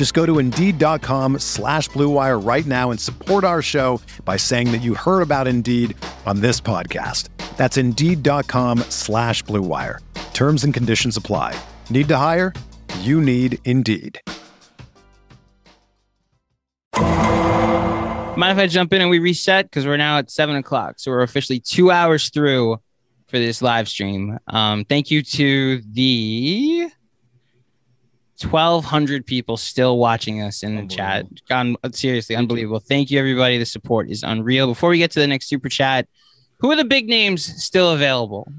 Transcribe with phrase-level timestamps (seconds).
[0.00, 4.78] Just go to Indeed.com slash BlueWire right now and support our show by saying that
[4.78, 7.28] you heard about Indeed on this podcast.
[7.58, 9.98] That's Indeed.com slash BlueWire.
[10.32, 11.54] Terms and conditions apply.
[11.90, 12.54] Need to hire?
[13.00, 14.18] You need Indeed.
[16.96, 19.66] Mind if I jump in and we reset?
[19.66, 20.94] Because we're now at seven o'clock.
[20.96, 22.78] So we're officially two hours through
[23.28, 24.38] for this live stream.
[24.46, 26.90] Um, thank you to the
[28.44, 31.26] 1,200 people still watching us in the chat.
[31.48, 32.80] Gone, seriously, unbelievable.
[32.80, 33.58] Thank you, everybody.
[33.58, 34.66] The support is unreal.
[34.66, 36.08] Before we get to the next super chat,
[36.58, 38.50] who are the big names still available?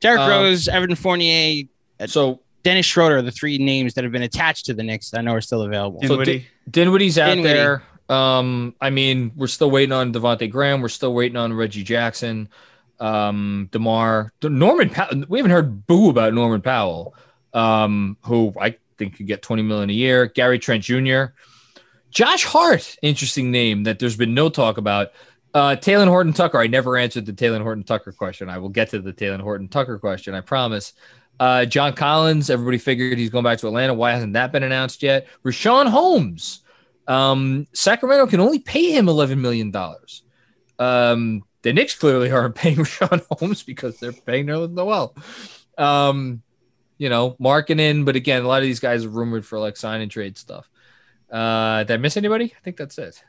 [0.00, 1.64] Derrick Um, Rose, Everton Fournier,
[2.06, 5.22] So Dennis Schroeder, the three names that have been attached to the Knicks that I
[5.22, 6.00] know are still available.
[6.02, 6.46] So Dinwiddie.
[6.70, 7.54] Dinwiddie's out Dinwiddie.
[7.54, 7.82] there.
[8.08, 10.80] Um, I mean, we're still waiting on Devontae Graham.
[10.80, 12.48] We're still waiting on Reggie Jackson,
[13.00, 14.90] um, Demar, Norman.
[14.90, 17.14] Pow- we haven't heard boo about Norman Powell,
[17.52, 20.26] um, who I think could get twenty million a year.
[20.26, 21.26] Gary Trent Jr.,
[22.10, 25.12] Josh Hart, interesting name that there's been no talk about.
[25.54, 26.58] Uh, Talen Horton Tucker.
[26.58, 28.48] I never answered the Talen Horton Tucker question.
[28.48, 30.34] I will get to the Talen Horton Tucker question.
[30.34, 30.92] I promise.
[31.38, 32.50] Uh, John Collins.
[32.50, 33.94] Everybody figured he's going back to Atlanta.
[33.94, 35.26] Why hasn't that been announced yet?
[35.44, 36.60] Richaun Holmes.
[37.06, 40.22] Um, Sacramento can only pay him eleven million dollars.
[40.78, 45.14] Um, the Knicks clearly aren't paying Richaun Holmes because they're paying Nerlens Noel.
[45.78, 46.42] Um,
[46.98, 50.00] you know, marketing, but again, a lot of these guys are rumored for like sign
[50.00, 50.68] and trade stuff.
[51.30, 52.54] Uh, did I miss anybody?
[52.56, 53.22] I think that's it.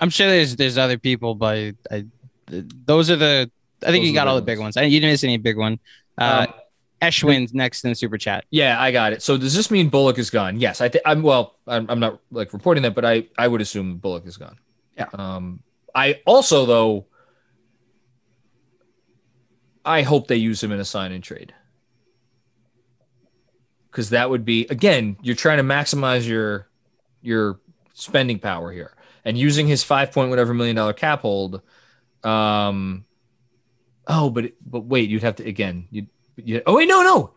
[0.00, 2.04] I'm sure there's there's other people, but I,
[2.48, 3.50] those are the.
[3.82, 4.76] I think Those you got the all the big big ones.
[4.76, 4.84] ones.
[4.84, 5.78] I, you didn't miss any big one.
[6.18, 6.54] Uh, Um,
[7.02, 8.46] Eshwin's next in the super chat.
[8.50, 9.22] Yeah, I got it.
[9.22, 10.58] So does this mean Bullock is gone?
[10.58, 11.56] Yes, I think I'm well.
[11.66, 14.56] I'm, I'm not like reporting that, but I I would assume Bullock is gone.
[14.96, 15.08] Yeah.
[15.12, 15.60] Um,
[15.94, 17.06] I also though,
[19.84, 21.54] I hope they use him in a sign and trade
[23.96, 26.68] because that would be again you're trying to maximize your
[27.22, 27.58] your
[27.94, 28.92] spending power here
[29.24, 31.62] and using his five point whatever million dollar cap hold.
[32.22, 33.06] Um,
[34.06, 37.32] oh, but but wait, you'd have to again you you oh wait no no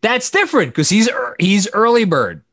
[0.00, 1.08] that's different because he's
[1.40, 2.44] he's early bird,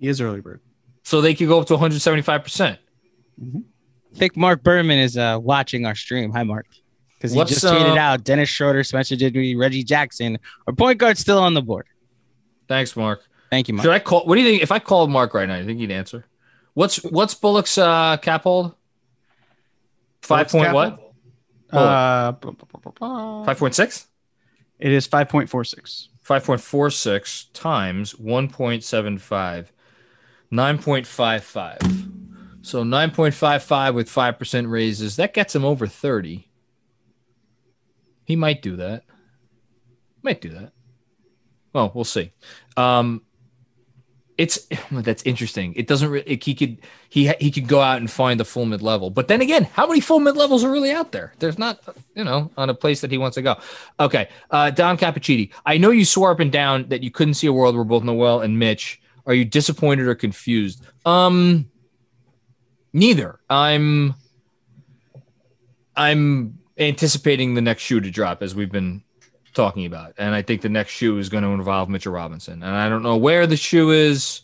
[0.00, 0.60] He is early bird.
[1.04, 2.42] so they could go up to 175.
[2.42, 2.80] percent
[3.40, 6.32] I think Mark Berman is uh, watching our stream.
[6.32, 6.66] Hi, Mark.
[7.22, 10.98] Because he What's, just tweeted uh, out Dennis Schroeder, Spencer Dinwiddie, Reggie Jackson, our point
[10.98, 11.86] guard still on the board.
[12.68, 13.22] Thanks, Mark.
[13.50, 13.84] Thank you, Mark.
[13.84, 14.24] Should I call?
[14.26, 14.62] What do you think?
[14.62, 16.24] If I called Mark right now, you think he'd answer?
[16.74, 18.74] What's what's Bullock's uh, cap hold?
[20.22, 20.98] Five Bullock's point what?
[21.70, 24.06] Uh, bu- bu- bu- bu- bu- Five point six.
[24.78, 26.08] it is 5.46.
[26.26, 29.66] 5.46 times 1.75,
[30.52, 32.12] 9.55.
[32.64, 36.48] So 9.55 with 5% raises, that gets him over 30.
[38.24, 39.04] He might do that.
[40.22, 40.72] Might do that.
[41.72, 42.32] Well, we'll see.
[42.76, 43.22] Um,
[44.38, 45.74] it's that's interesting.
[45.74, 46.10] It doesn't.
[46.10, 46.78] Re- he could
[47.08, 49.86] he he could go out and find a full mid level, but then again, how
[49.86, 51.32] many full mid levels are really out there?
[51.38, 51.80] There's not,
[52.14, 53.56] you know, on a place that he wants to go.
[54.00, 55.50] Okay, uh, Don Cappuccini.
[55.66, 58.04] I know you swore up and down that you couldn't see a world where both
[58.04, 59.00] Noel and Mitch.
[59.24, 60.84] Are you disappointed or confused?
[61.04, 61.70] Um,
[62.92, 63.38] neither.
[63.48, 64.14] I'm.
[65.94, 69.02] I'm anticipating the next shoe to drop as we've been
[69.54, 72.74] talking about, and I think the next shoe is going to involve Mitchell Robinson, and
[72.74, 74.42] I don't know where the shoe is.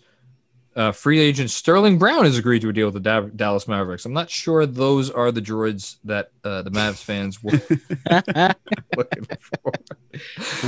[0.76, 4.04] Uh, free agent Sterling Brown has agreed to a deal with the Da- Dallas Mavericks.
[4.04, 7.50] I'm not sure those are the droids that uh, the Mavs fans were
[8.96, 9.26] looking
[9.64, 9.72] for.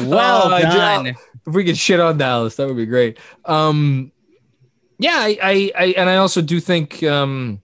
[0.08, 1.06] well Uh, done.
[1.06, 3.18] If we could shit on Dallas, that would be great.
[3.44, 4.10] Um,
[4.98, 7.04] yeah, I, I, I, and I also do think.
[7.04, 7.62] Um,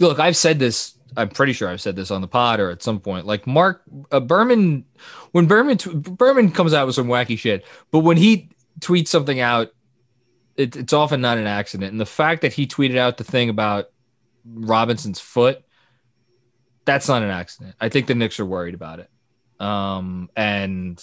[0.00, 0.91] look, I've said this.
[1.16, 3.26] I'm pretty sure I've said this on the pod or at some point.
[3.26, 4.84] Like Mark uh, Berman,
[5.32, 8.50] when Berman t- Berman comes out with some wacky shit, but when he
[8.80, 9.68] tweets something out,
[10.56, 11.92] it, it's often not an accident.
[11.92, 13.90] And the fact that he tweeted out the thing about
[14.44, 15.62] Robinson's foot,
[16.84, 17.74] that's not an accident.
[17.80, 19.10] I think the Knicks are worried about it.
[19.60, 21.02] Um, and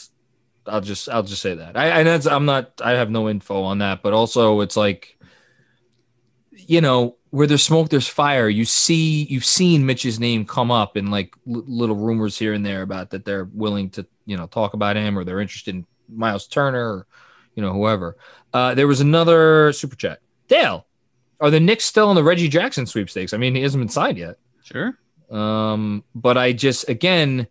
[0.66, 1.78] I'll just I'll just say that.
[1.78, 5.18] I I'm not I have no info on that, but also it's like
[6.70, 8.48] you know, where there's smoke, there's fire.
[8.48, 12.64] You see, you've seen Mitch's name come up in like l- little rumors here and
[12.64, 15.88] there about that they're willing to, you know, talk about him or they're interested in
[16.08, 17.08] Miles Turner or,
[17.56, 18.18] you know, whoever.
[18.54, 20.20] Uh, there was another super chat.
[20.48, 20.86] Dale,
[21.40, 23.34] are the Knicks still in the Reggie Jackson sweepstakes?
[23.34, 24.38] I mean, he hasn't been signed yet.
[24.64, 24.96] Sure.
[25.32, 27.48] Um, but I just again,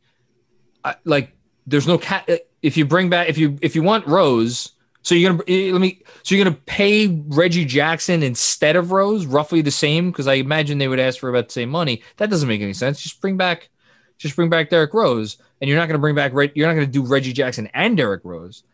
[0.84, 1.32] I, like,
[1.66, 2.30] there's no cat.
[2.62, 4.74] If you bring back, if you if you want Rose,
[5.08, 6.02] so you're gonna eh, let me.
[6.22, 10.76] So you're gonna pay Reggie Jackson instead of Rose, roughly the same, because I imagine
[10.76, 12.02] they would ask for about the same money.
[12.18, 13.00] That doesn't make any sense.
[13.00, 13.70] Just bring back,
[14.18, 16.32] just bring back Derrick Rose, and you're not gonna bring back.
[16.54, 18.64] You're not gonna do Reggie Jackson and Derrick Rose.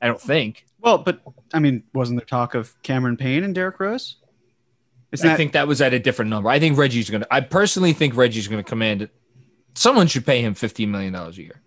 [0.00, 0.64] I don't think.
[0.80, 1.20] Well, but
[1.52, 4.16] I mean, wasn't there talk of Cameron Payne and Derrick Rose?
[5.12, 6.48] Isn't I that- think that was at a different number.
[6.48, 7.26] I think Reggie's gonna.
[7.30, 9.10] I personally think Reggie's gonna command it.
[9.74, 11.60] Someone should pay him fifteen million dollars a year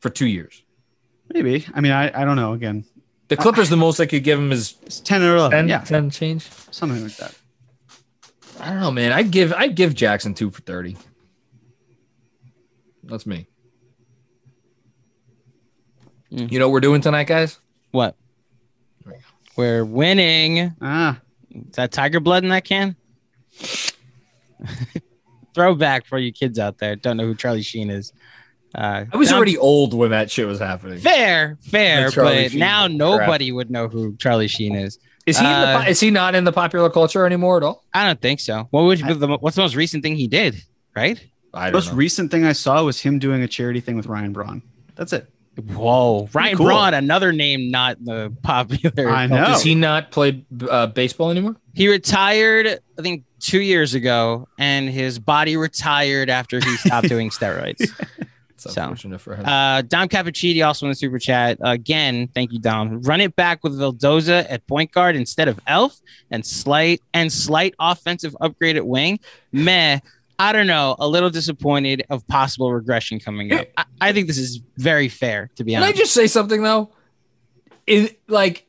[0.00, 0.62] for two years.
[1.32, 1.64] Maybe.
[1.72, 2.52] I mean, I, I don't know.
[2.52, 2.84] Again,
[3.30, 5.58] the Clippers, the most I could give him is it's ten or eleven.
[5.58, 7.34] 10, yeah, 10 change, something like that.
[8.58, 9.12] I don't know, man.
[9.12, 10.96] I'd give I'd give Jackson two for thirty.
[13.04, 13.46] That's me.
[16.32, 16.50] Mm.
[16.50, 17.60] You know what we're doing tonight, guys?
[17.92, 18.16] What?
[19.06, 19.12] We
[19.56, 20.74] we're winning.
[20.82, 21.20] Ah,
[21.54, 22.96] is that tiger blood in that can?
[25.54, 26.96] Throwback for you kids out there.
[26.96, 28.12] Don't know who Charlie Sheen is.
[28.74, 31.00] Uh, I was already old when that shit was happening.
[31.00, 33.56] Fair, fair, but Sheen now nobody crap.
[33.56, 34.98] would know who Charlie Sheen is.
[35.26, 37.84] Is he uh, the, is he not in the popular culture anymore at all?
[37.92, 38.68] I don't think so.
[38.70, 40.62] What would you, the, what's the most recent thing he did?
[40.94, 41.24] Right.
[41.52, 41.96] The most know.
[41.96, 44.62] recent thing I saw was him doing a charity thing with Ryan Braun.
[44.94, 45.28] That's it.
[45.56, 46.66] Whoa, Ryan cool.
[46.66, 49.10] Braun, another name not the popular.
[49.10, 49.46] I know.
[49.46, 51.56] Does he not play uh, baseball anymore?
[51.74, 57.30] He retired, I think, two years ago, and his body retired after he stopped doing
[57.30, 57.90] steroids.
[58.66, 59.46] It's so, unfortunate for him.
[59.46, 61.58] Uh, Dom Cappuccini also in the super chat.
[61.60, 63.02] Again, thank you, Dom.
[63.02, 67.74] Run it back with Vildoza at point guard instead of Elf and slight and slight
[67.78, 69.20] offensive upgrade at wing.
[69.52, 70.00] Meh.
[70.38, 70.96] I don't know.
[70.98, 73.66] A little disappointed of possible regression coming up.
[73.76, 75.94] I, I think this is very fair, to be Can honest.
[75.94, 76.90] Can I just say something though?
[77.86, 78.66] In like,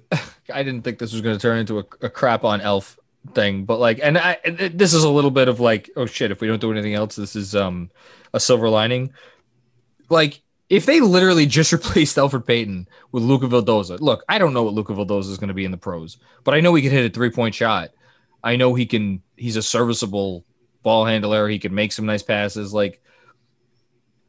[0.52, 2.97] I didn't think this was going to turn into a, a crap on Elf
[3.34, 6.40] thing, but like, and I, this is a little bit of like, oh shit, if
[6.40, 7.90] we don't do anything else, this is um
[8.32, 9.12] a silver lining.
[10.08, 14.62] Like if they literally just replaced Elfrid Payton with Luca Vildoza, look, I don't know
[14.62, 16.90] what Luca Vildoza is going to be in the pros, but I know he can
[16.90, 17.90] hit a three point shot.
[18.42, 19.22] I know he can.
[19.36, 20.44] He's a serviceable
[20.82, 21.48] ball handler.
[21.48, 22.72] He can make some nice passes.
[22.72, 23.02] Like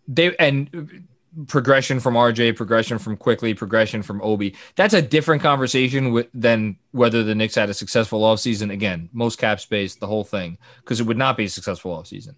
[0.08, 1.08] they and
[1.48, 4.56] progression from RJ, progression from Quickley, progression from Obi.
[4.76, 8.72] That's a different conversation with, than whether the Knicks had a successful offseason.
[8.72, 12.36] Again, most cap space, the whole thing, because it would not be a successful offseason.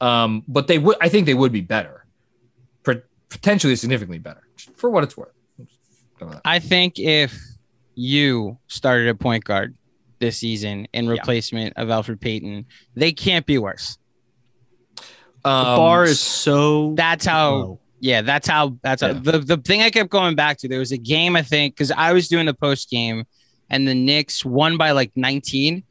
[0.00, 2.06] Um, but they would, I think they would be better,
[3.28, 4.42] potentially significantly better
[4.74, 5.32] for what it's worth.
[6.44, 7.38] I think if
[7.94, 9.74] you started a point guard
[10.18, 11.82] this season in replacement yeah.
[11.82, 13.98] of Elfrid Payton, they can't be worse.
[15.44, 16.94] Um, the bar is so.
[16.94, 17.54] That's how.
[17.54, 17.79] Low.
[18.00, 18.78] Yeah, that's how.
[18.82, 19.14] That's yeah.
[19.14, 20.68] how, the the thing I kept going back to.
[20.68, 23.24] There was a game I think because I was doing the post game,
[23.68, 25.84] and the Knicks won by like 19,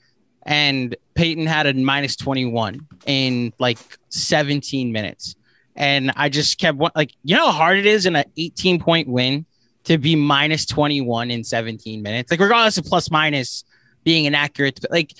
[0.43, 3.77] and Payton had a minus 21 in like
[4.09, 5.35] 17 minutes.
[5.75, 9.07] And I just kept like, you know how hard it is in an 18 point
[9.07, 9.45] win
[9.85, 12.31] to be minus 21 in 17 minutes?
[12.31, 13.63] Like, regardless of plus minus
[14.03, 15.13] being inaccurate, like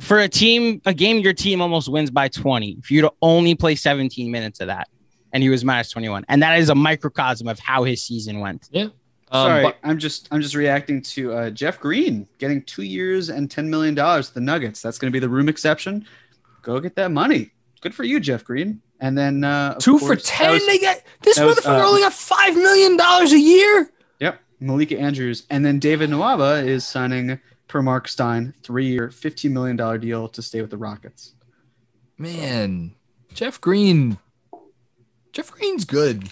[0.00, 3.54] for a team, a game your team almost wins by 20, if you to only
[3.54, 4.88] play 17 minutes of that,
[5.32, 6.24] and he was minus 21.
[6.28, 8.68] And that is a microcosm of how his season went.
[8.70, 8.88] Yeah.
[9.32, 13.28] Um, Sorry, but- I'm just I'm just reacting to uh, Jeff Green getting two years
[13.28, 14.82] and ten million dollars the Nuggets.
[14.82, 16.04] That's going to be the room exception.
[16.62, 17.52] Go get that money.
[17.80, 18.82] Good for you, Jeff Green.
[19.00, 20.50] And then uh, two course, for ten.
[20.50, 23.90] Was, they get this motherfucker was, uh, only got five million dollars a year.
[24.18, 29.76] Yep, Malika Andrews, and then David Nwaba is signing per Mark Stein three-year, fifteen million
[29.76, 31.34] dollar deal to stay with the Rockets.
[32.18, 32.94] Man,
[33.32, 34.18] Jeff Green.
[35.32, 36.30] Jeff Green's good.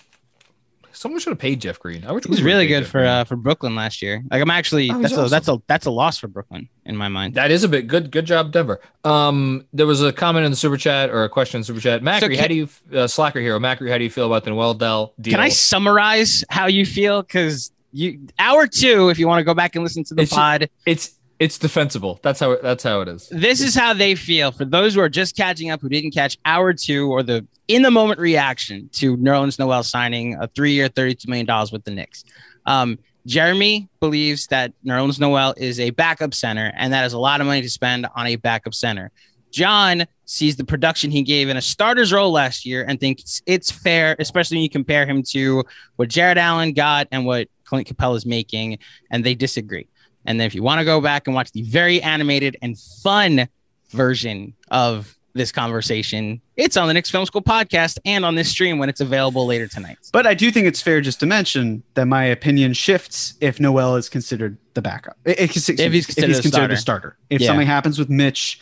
[0.93, 2.05] Someone should have paid Jeff Green.
[2.05, 4.25] I wish he was really good Jeff for uh, for Brooklyn last year.
[4.33, 5.27] Like I'm actually oh, that's awesome.
[5.27, 7.35] a that's a that's a loss for Brooklyn in my mind.
[7.35, 8.11] That is a bit good.
[8.11, 8.81] Good job, Denver.
[9.05, 11.81] Um, there was a comment in the super chat or a question in the super
[11.81, 12.03] chat.
[12.03, 13.91] Macri, so how do you uh, Slacker hero Macri?
[13.91, 15.33] How do you feel about the Noel Dell deal?
[15.33, 17.23] Can I summarize how you feel?
[17.23, 20.33] Because you hour two, if you want to go back and listen to the it's,
[20.33, 22.19] pod, it's it's defensible.
[22.23, 23.29] That's how that's how it is.
[23.31, 24.51] This is how they feel.
[24.51, 27.83] For those who are just catching up, who didn't catch hour two or the in
[27.83, 32.25] the moment reaction to Nerlens Noel signing a three year, $32 million with the Knicks.
[32.67, 37.41] Um, Jeremy believes that Nerlens Noel is a backup center, and that is a lot
[37.41, 39.11] of money to spend on a backup center.
[39.51, 43.71] John sees the production he gave in a starter's role last year and thinks it's
[43.71, 45.65] fair, especially when you compare him to
[45.97, 48.79] what Jarrett Allen got and what Clint Capela is making,
[49.11, 49.89] and they disagree.
[50.25, 53.49] And then if you want to go back and watch the very animated and fun
[53.91, 58.79] version of this conversation, it's on the Knicks Film School podcast and on this stream
[58.79, 59.97] when it's available later tonight.
[60.13, 63.97] But I do think it's fair just to mention that my opinion shifts if Noel
[63.97, 65.17] is considered the backup.
[65.25, 66.77] If he's, if he's considered, if he's a starter.
[66.77, 67.17] starter.
[67.31, 67.49] If Yeah.
[67.49, 68.61] something happens with Mitch,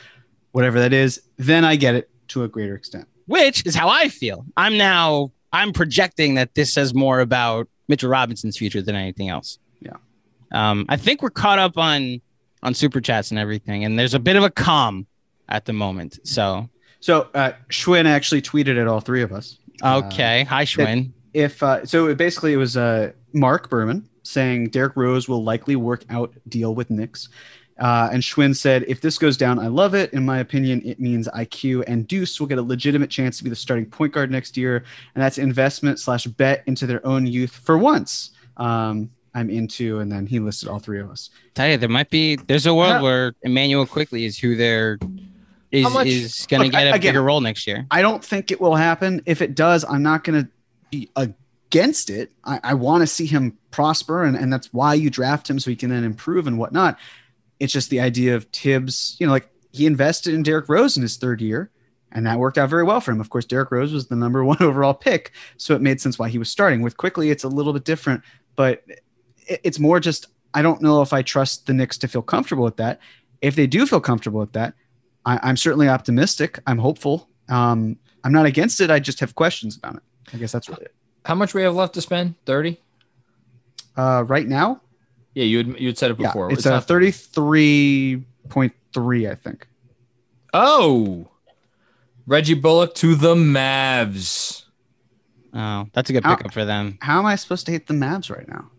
[0.52, 3.06] whatever that is, then I get it to a greater extent.
[3.26, 4.44] which is how I feel.
[4.56, 9.58] I'm now I'm projecting that this says more about Mitchell Robinson's future than anything else.
[10.52, 12.20] Um, I think we're caught up on
[12.62, 15.06] on super chats and everything, and there's a bit of a calm
[15.48, 16.18] at the moment.
[16.24, 16.68] So
[17.00, 19.58] So uh, Schwinn actually tweeted at all three of us.
[19.82, 21.12] Uh, okay, hi Schwinn.
[21.34, 25.76] if uh, so, it basically it was uh, Mark Berman saying Derrick Rose will likely
[25.76, 27.28] work out deal with Knicks.
[27.78, 30.12] Uh, and Schwinn said, if this goes down, I love it.
[30.14, 33.50] In my opinion, it means IQ and Deuce will get a legitimate chance to be
[33.50, 34.82] the starting point guard next year.
[35.14, 38.30] And that's investment slash bet into their own youth for once.
[38.56, 41.28] Um, I'm into, and then he listed all three of us.
[41.54, 43.02] Tell you, there might be there's a world Yeah.
[43.02, 44.98] where Immanuel Quickley is who they're
[45.70, 47.86] is much- is going to get a again- bigger role next year.
[47.90, 49.20] I don't think it will happen.
[49.26, 50.50] If it does, I'm not going to
[50.90, 52.32] be against it.
[52.44, 55.68] I, I want to see him prosper, and, and that's why you draft him so
[55.70, 56.98] he can then improve and whatnot.
[57.60, 61.02] It's just the idea of Thibs, you know, like he invested in Derrick Rose in
[61.02, 61.70] his third year,
[62.12, 63.20] and that worked out very well for him.
[63.20, 66.30] Of course, Derrick Rose was the number one overall pick, so it made sense why
[66.30, 66.80] he was starting.
[66.80, 68.22] With Quickley, it's a little bit different,
[68.54, 68.82] but
[69.48, 72.76] it's more just I don't know if I trust the Knicks to feel comfortable with
[72.76, 73.00] that.
[73.42, 74.74] If they do feel comfortable with that,
[75.26, 76.58] I, I'm certainly optimistic.
[76.66, 77.28] I'm hopeful.
[77.48, 78.90] Um, I'm not against it.
[78.90, 80.02] I just have questions about it.
[80.32, 80.94] I guess that's really it.
[81.26, 82.34] How much we have left to spend?
[82.46, 82.78] 30?
[83.96, 84.80] Uh, right now,
[85.34, 86.52] Yeah, you had, you had said it yeah, before.
[86.52, 89.66] it's, a 33.3, I think.
[90.54, 91.28] Oh,
[92.26, 94.64] Reggie Bullock to the Mavs.
[95.52, 96.98] Oh, that's a good How- pickup for them.
[97.00, 98.70] How am I supposed to hate the Mavs right now?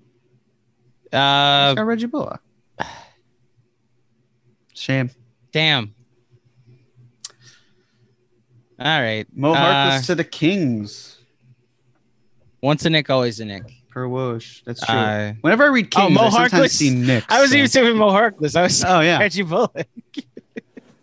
[1.14, 2.42] Uh, got Reggie Bullock.
[4.74, 5.10] Shame.
[5.52, 5.94] damn.
[8.80, 9.26] All right.
[9.34, 11.18] Mo Uh, to the Kings
[12.62, 13.64] Once a Knick, always a Knick.
[13.90, 14.64] per Woj.
[14.66, 14.96] That's true.
[14.96, 16.70] Uh, Whenever I read Oh, Kings, Mo I sometimes Harkless?
[16.72, 17.24] see Knick.
[17.30, 18.56] I was so- even saying Mo Harkless.
[18.56, 19.18] I was Oh yeah.
[19.20, 19.72] Reggie Bullock.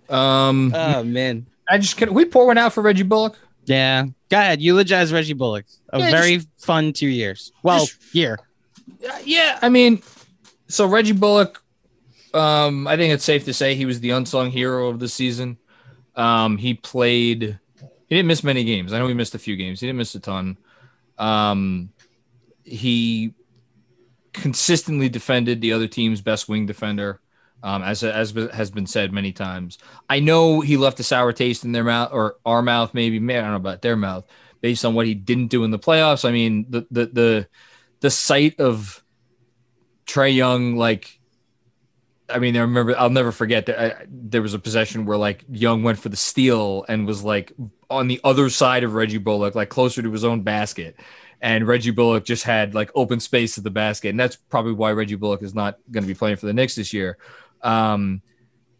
[0.08, 1.46] Um, Oh man.
[1.68, 3.38] I just can we pour one out for Reggie Bullock?
[3.64, 4.04] Yeah.
[4.28, 4.60] Go ahead.
[4.60, 5.64] Eulogize Reggie Bullock.
[5.88, 7.50] A Yeah, very fun two years.
[7.62, 8.38] Well, just- year.
[8.90, 10.02] Uh, yeah, I mean,
[10.68, 11.62] so Reggie Bullock,
[12.32, 15.58] um, I think it's safe to say he was the unsung hero of the season.
[16.16, 17.58] Um, he played,
[18.06, 18.92] he didn't miss many games.
[18.92, 19.80] I know he missed a few games.
[19.80, 20.58] He didn't miss a ton.
[21.18, 21.90] Um,
[22.64, 23.34] he
[24.32, 27.20] consistently defended the other team's best wing defender,
[27.62, 29.78] um, as as has been said many times.
[30.10, 33.16] I know he left a sour taste in their mouth or our mouth, maybe.
[33.16, 34.26] I don't know about their mouth,
[34.60, 36.28] based on what he didn't do in the playoffs.
[36.28, 37.48] I mean, the the the
[38.04, 39.02] the sight of
[40.06, 41.18] Trae Young, like,
[42.28, 45.42] I mean, I remember, I'll never forget that I, there was a possession where like
[45.50, 47.54] Young went for the steal and was like
[47.88, 51.00] on the other side of Reggie Bullock, like closer to his own basket.
[51.40, 54.10] And Reggie Bullock just had like open space at the basket.
[54.10, 56.74] And that's probably why Reggie Bullock is not going to be playing for the Knicks
[56.74, 57.16] this year.
[57.62, 58.20] Um,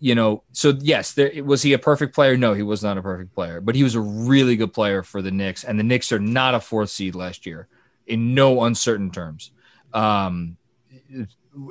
[0.00, 2.36] you know, so yes, there was he a perfect player?
[2.36, 5.22] No, he was not a perfect player, but he was a really good player for
[5.22, 5.64] the Knicks.
[5.64, 7.68] And the Knicks are not a fourth seed last year
[8.06, 9.50] in no uncertain terms
[9.92, 10.56] um,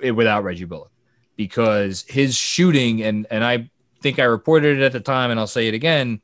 [0.02, 0.92] it- without Reggie Bullock
[1.36, 3.70] because his shooting and and I
[4.02, 6.22] think I reported it at the time and I'll say it again.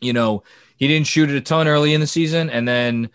[0.00, 0.42] You know,
[0.76, 3.10] he didn't shoot it a ton early in the season, and then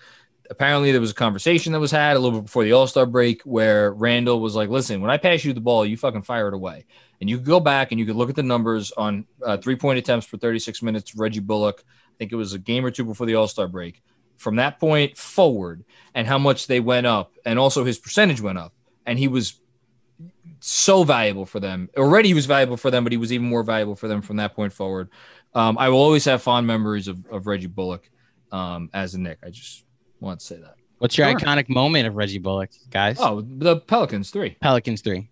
[0.51, 3.05] apparently there was a conversation that was had a little bit before the All Star
[3.08, 6.48] break where Randall was like, "Listen, when I pass you the ball, you fucking fire
[6.48, 6.86] it away."
[7.22, 9.75] And you could go back and you could look at the numbers on uh, three
[9.77, 11.15] point attempts for 36 minutes.
[11.15, 14.03] Reggie Bullock, I think it was a game or two before the All Star break.
[14.37, 18.57] From that point forward, and how much they went up, and also his percentage went
[18.57, 18.73] up,
[19.05, 19.59] and he was
[20.59, 21.89] so valuable for them.
[21.97, 24.37] Already, he was valuable for them, but he was even more valuable for them from
[24.37, 25.09] that point forward.
[25.53, 28.09] Um, I will always have fond memories of, of Reggie Bullock
[28.51, 29.37] um, as a Knick.
[29.43, 29.85] I just
[30.19, 30.75] want to say that.
[30.97, 31.39] What's your Sure.
[31.39, 33.17] iconic moment of Reggie Bullock, guys?
[33.19, 34.57] Oh, the Pelicans three.
[34.61, 35.29] Pelicans three.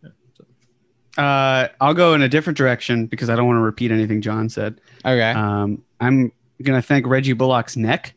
[1.17, 4.49] Uh, I'll go in a different direction because I don't want to repeat anything John
[4.49, 4.81] said.
[5.05, 5.31] Okay.
[5.31, 6.31] Um, I'm
[6.61, 8.13] gonna thank Reggie Bullock's neck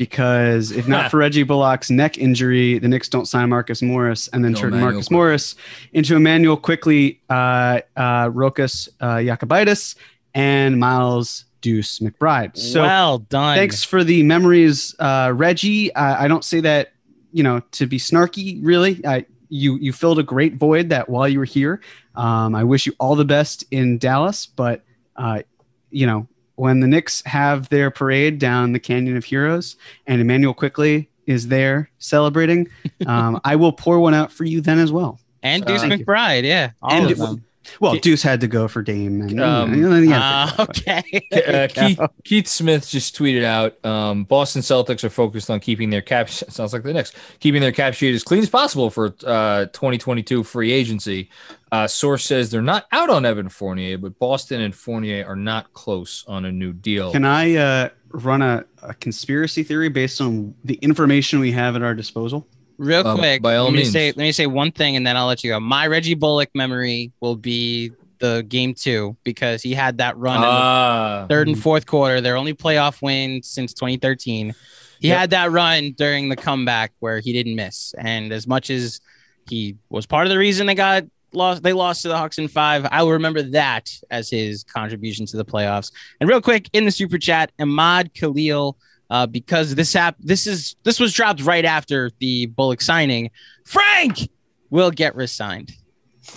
[0.00, 4.42] because if not for Reggie Bullock's neck injury, the Knicks don't sign Marcus Morris and
[4.42, 5.14] then No, turn Marcus Quickley.
[5.14, 5.56] Morris
[5.92, 9.98] into Immanuel Quickley, uh, uh, Rokas uh,
[10.34, 12.56] and Miles Deuce McBride.
[12.56, 13.58] So well done.
[13.58, 15.94] thanks for the memories, uh, Reggie.
[15.94, 16.94] I, I don't say that
[17.30, 18.58] you know to be snarky.
[18.62, 21.82] Really, I, you you filled a great void that while you were here.
[22.14, 24.82] Um, I wish you all the best in Dallas, but
[25.16, 25.42] uh,
[25.90, 26.26] you know
[26.60, 29.76] when the Knicks have their parade down the Canyon of Heroes
[30.06, 32.68] and Immanuel Quickley is there celebrating,
[33.06, 35.18] um, I will pour one out for you then as well.
[35.42, 37.44] And Deuce uh, McBride, yeah, all and of them.
[37.78, 39.22] Well, Deuce had to go for Dame.
[39.22, 41.02] And, um, you know, uh, okay.
[41.32, 46.02] uh, Keith, Keith, Smith just tweeted out: um, Boston Celtics are focused on keeping their
[46.02, 46.28] cap.
[46.30, 50.42] Sounds like the next keeping their cap sheet as clean as possible for uh, 2022
[50.42, 51.30] free agency.
[51.72, 55.72] Uh, source says they're not out on Evan Fournier, but Boston and Fournier are not
[55.72, 57.12] close on a new deal.
[57.12, 61.82] Can I uh, run a, a conspiracy theory based on the information we have at
[61.82, 62.48] our disposal?
[62.76, 63.88] Real um, quick, by all let means.
[63.88, 65.60] Me say, let me say one thing, and then I'll let you go.
[65.60, 71.20] My Reggie Bullock memory will be the game two because he had that run uh,
[71.20, 72.20] in the third and fourth quarter.
[72.20, 74.54] Their only playoff win since 2013.
[74.98, 75.18] He yep.
[75.18, 79.00] had that run during the comeback where he didn't miss, and as much as
[79.48, 82.48] he was part of the reason they got lost, they lost to the Hawks in
[82.48, 82.86] five.
[82.90, 85.92] I will remember that as his contribution to the playoffs.
[86.20, 88.76] And real quick in the super chat, Ahmad Khalil
[89.10, 93.30] uh, because this app this is this was dropped right after the Bullock signing.
[93.64, 94.30] Frank
[94.70, 95.72] will get resigned.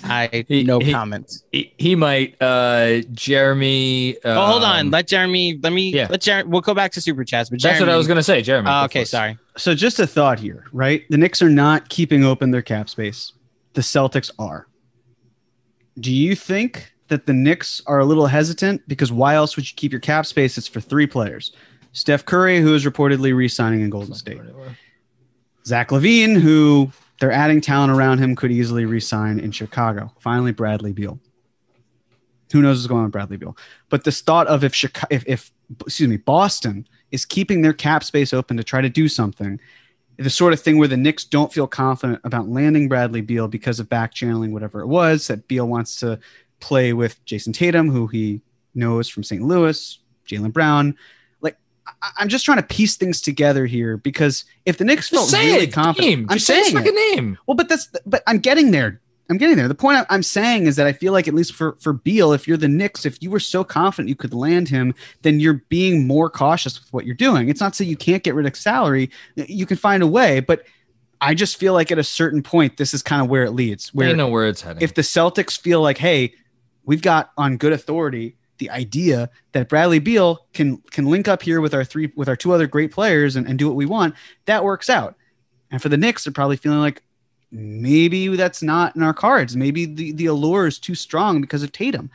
[0.03, 1.43] I he, no he, comments.
[1.51, 2.41] He, he, might.
[2.41, 4.15] Uh, Jeremy.
[4.23, 4.87] Um, oh, hold on.
[4.87, 5.59] Um, let Jeremy.
[5.61, 5.93] Let me.
[5.93, 6.07] Yeah.
[6.09, 6.49] Let Jeremy.
[6.49, 7.51] We'll go back to super chats.
[7.51, 8.69] But Jeremy, that's what I was gonna say, Jeremy.
[8.69, 9.37] Uh, okay, sorry.
[9.55, 11.03] So just a thought here, right?
[11.09, 13.33] The Knicks are not keeping open their cap space.
[13.73, 14.67] The Celtics are.
[15.99, 19.75] Do you think that the Knicks are a little hesitant because why else would you
[19.75, 20.57] keep your cap space?
[20.57, 21.53] It's for three players.
[21.91, 24.41] Steph Curry, who is reportedly re-signing in Golden State.
[25.65, 30.11] Zach LaVine, who they're adding talent around him, could easily re-sign in Chicago.
[30.19, 31.19] Finally, Bradley Beal.
[32.51, 33.55] Who knows what's going on with Bradley Beal?
[33.89, 38.03] But this thought of if Chicago, if, if excuse me, Boston is keeping their cap
[38.03, 39.59] space open to try to do something,
[40.17, 43.79] the sort of thing where the Knicks don't feel confident about landing Bradley Beal because
[43.79, 46.19] of back channeling whatever it was that Beal wants to
[46.59, 48.41] play with Jayson Tatum, who he
[48.75, 49.41] knows from St.
[49.41, 50.95] Louis, Jaylen Brown.
[51.41, 51.57] Like
[52.17, 56.09] I'm just trying to piece things together here because if the Knicks felt really confident,
[56.09, 56.27] name.
[56.29, 57.15] I'm just saying it.
[57.15, 57.37] name.
[57.47, 59.01] Well, but that's but I'm getting there.
[59.29, 59.67] I'm getting there.
[59.67, 62.47] The point I'm saying is that I feel like at least for for Beal, if
[62.47, 66.05] you're the Knicks, if you were so confident you could land him, then you're being
[66.05, 67.49] more cautious with what you're doing.
[67.49, 69.09] It's not so you can't get rid of salary.
[69.35, 70.65] You can find a way, but
[71.21, 73.93] I just feel like at a certain point, this is kind of where it leads.
[73.93, 74.83] Where I know where it's heading.
[74.83, 76.33] If the Celtics feel like, hey,
[76.83, 81.59] we've got on good authority the idea that Bradley Beal can can link up here
[81.59, 84.15] with our three with our two other great players and, and do what we want,
[84.45, 85.15] that works out.
[85.71, 87.01] And for the Knicks, they're probably feeling like
[87.53, 89.55] maybe that's not in our cards.
[89.55, 92.09] Maybe the, the allure is too strong because of Tatum.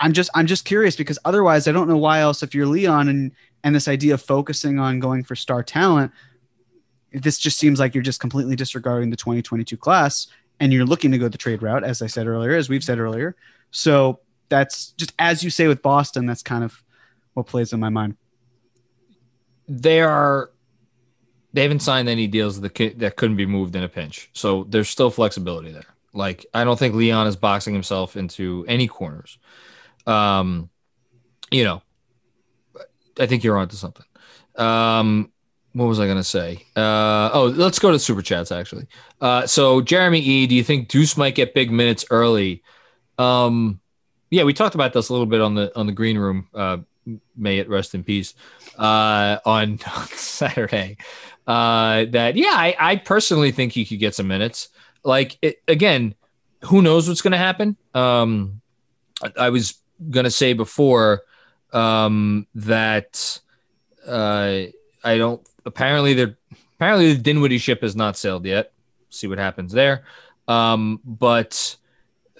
[0.00, 3.08] I'm just I'm just curious because otherwise I don't know why else if you're Leon
[3.08, 3.32] and
[3.64, 6.12] and this idea of focusing on going for star talent,
[7.12, 10.26] this just seems like you're just completely disregarding the 2022 class
[10.60, 12.98] and you're looking to go the trade route, as I said earlier, as we've said
[12.98, 13.36] earlier.
[13.70, 16.26] So that's just as you say with Boston.
[16.26, 16.82] That's kind of
[17.34, 18.16] what plays in my mind.
[19.68, 20.50] They are.
[21.52, 24.88] They haven't signed any deals that that couldn't be moved in a pinch, so there's
[24.88, 25.86] still flexibility there.
[26.12, 29.38] Like I don't think Leon is boxing himself into any corners.
[30.06, 30.68] Um,
[31.50, 31.82] you know,
[33.18, 34.04] I think you're onto something.
[34.56, 35.32] Um,
[35.72, 36.66] what was I to say?
[36.76, 38.86] Uh, oh, let's go to super chats actually.
[39.20, 42.62] Uh, so Jeremy E, do you think Deuce might get big minutes early?
[43.18, 43.80] Um,
[44.30, 46.48] yeah, we talked about this a little bit on the on the green room.
[46.54, 46.78] Uh,
[47.36, 48.34] may it rest in peace.
[48.76, 49.78] Uh, on
[50.10, 50.96] Saturday,
[51.48, 54.68] uh, that yeah, I, I personally think he could get some minutes.
[55.02, 56.14] Like it, again,
[56.64, 57.76] who knows what's going to happen?
[57.94, 58.60] Um,
[59.22, 59.74] I, I was
[60.10, 61.22] going to say before
[61.72, 63.40] um, that
[64.06, 64.64] uh,
[65.02, 65.40] I don't.
[65.64, 66.36] Apparently, the
[66.76, 68.72] apparently the Dinwiddie ship has not sailed yet.
[69.08, 70.04] See what happens there.
[70.48, 71.76] Um, but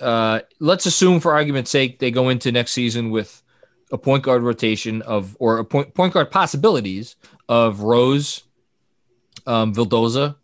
[0.00, 3.42] uh, let's assume, for argument's sake, they go into next season with
[3.90, 7.16] a point guard rotation of, or a point point guard possibilities
[7.48, 8.42] of Rose,
[9.48, 10.36] um, Vildoza,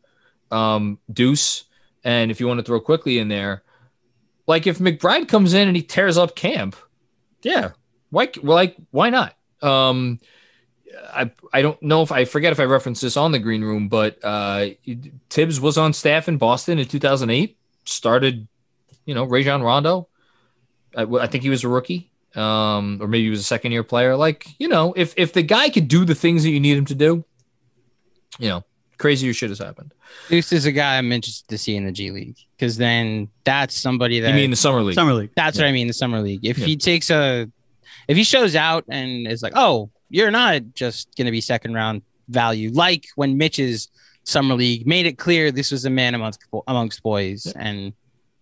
[0.51, 1.65] um, Deuce,
[2.03, 3.63] and if you want to throw Quickley in there,
[4.47, 6.77] like if McBride comes in and he tears up camp,
[7.43, 7.71] yeah,
[8.11, 8.31] why?
[8.43, 9.37] Like why not?
[9.63, 10.21] Um,
[11.13, 13.89] I I don't know if I forget if I referenced this on the green room,
[13.89, 14.71] but uh,
[15.31, 17.57] Thibs was on staff in Boston in 2008.
[17.87, 18.49] Started
[19.05, 20.09] you know, Rajon Rondo.
[20.97, 23.83] I, I, think he was a rookie, um, or maybe he was a second year
[23.83, 24.17] player.
[24.17, 26.85] Like, you know, if if the guy could do the things that you need him
[26.87, 27.25] to do,
[28.39, 28.65] you know,
[28.99, 29.93] crazier shit has happened.
[30.29, 33.75] Deuce is a guy I'm interested to see in the G League because then that's
[33.75, 34.95] somebody that you mean the summer league.
[34.95, 35.31] Summer league.
[35.37, 35.65] That's yeah.
[35.65, 35.87] what I mean.
[35.87, 36.45] The summer league.
[36.45, 36.67] If yeah.
[36.67, 37.51] he takes a,
[38.09, 42.03] if he shows out and is like, oh, you're not just gonna be second round
[42.29, 43.89] value, like when Mitch's
[44.25, 47.63] summer league made it clear this was a man amongst amongst boys yeah.
[47.63, 47.93] and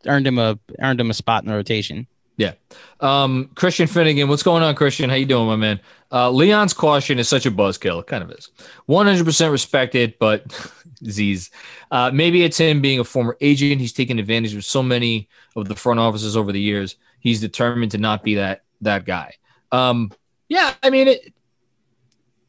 [0.06, 2.06] earned him a earned him a spot in the rotation.
[2.42, 2.54] Yeah.
[3.00, 5.10] Um, Christian Finnegan, what's going on, Christian?
[5.10, 5.80] How you doing, my man?
[6.10, 8.00] Uh, Leon's caution is such a buzzkill.
[8.00, 8.50] It kind of is.
[8.88, 10.44] 100% respected, but
[11.08, 11.50] Z's.
[11.90, 13.80] Uh, maybe it's him being a former agent.
[13.80, 16.96] He's taken advantage of so many of the front offices over the years.
[17.20, 19.34] He's determined to not be that that guy.
[19.70, 20.10] Um,
[20.48, 21.32] yeah, I mean, it,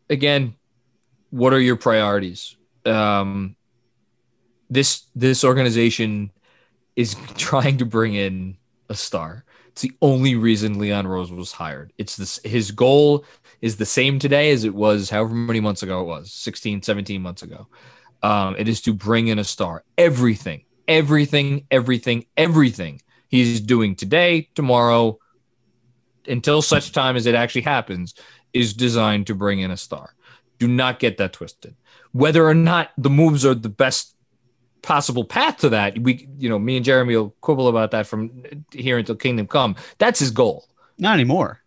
[0.10, 0.56] again,
[1.30, 2.58] what are your priorities?
[2.86, 3.56] Um,
[4.70, 6.32] this this organization
[6.96, 8.58] is trying to bring in
[8.90, 9.46] a star.
[9.74, 11.94] It's the only reason Leon Rose was hired.
[11.98, 13.26] It's this his goal
[13.60, 17.20] is the same today as it was however many months ago it was, 16, 17
[17.20, 17.68] months ago.
[18.22, 19.84] Um, it is to bring in a star.
[19.98, 25.18] Everything, everything, everything, everything he's doing today, tomorrow,
[26.28, 28.14] until such time as it actually happens,
[28.54, 30.14] is designed to bring in a star.
[30.60, 31.76] Do not get that twisted.
[32.12, 34.16] Whether or not the moves are the best
[34.84, 38.43] possible path to that, we, you know, me and Jeremy will quibble about that from
[38.72, 39.76] here until Kingdom Come.
[39.98, 40.67] That's his goal.
[41.00, 41.63] Not anymore.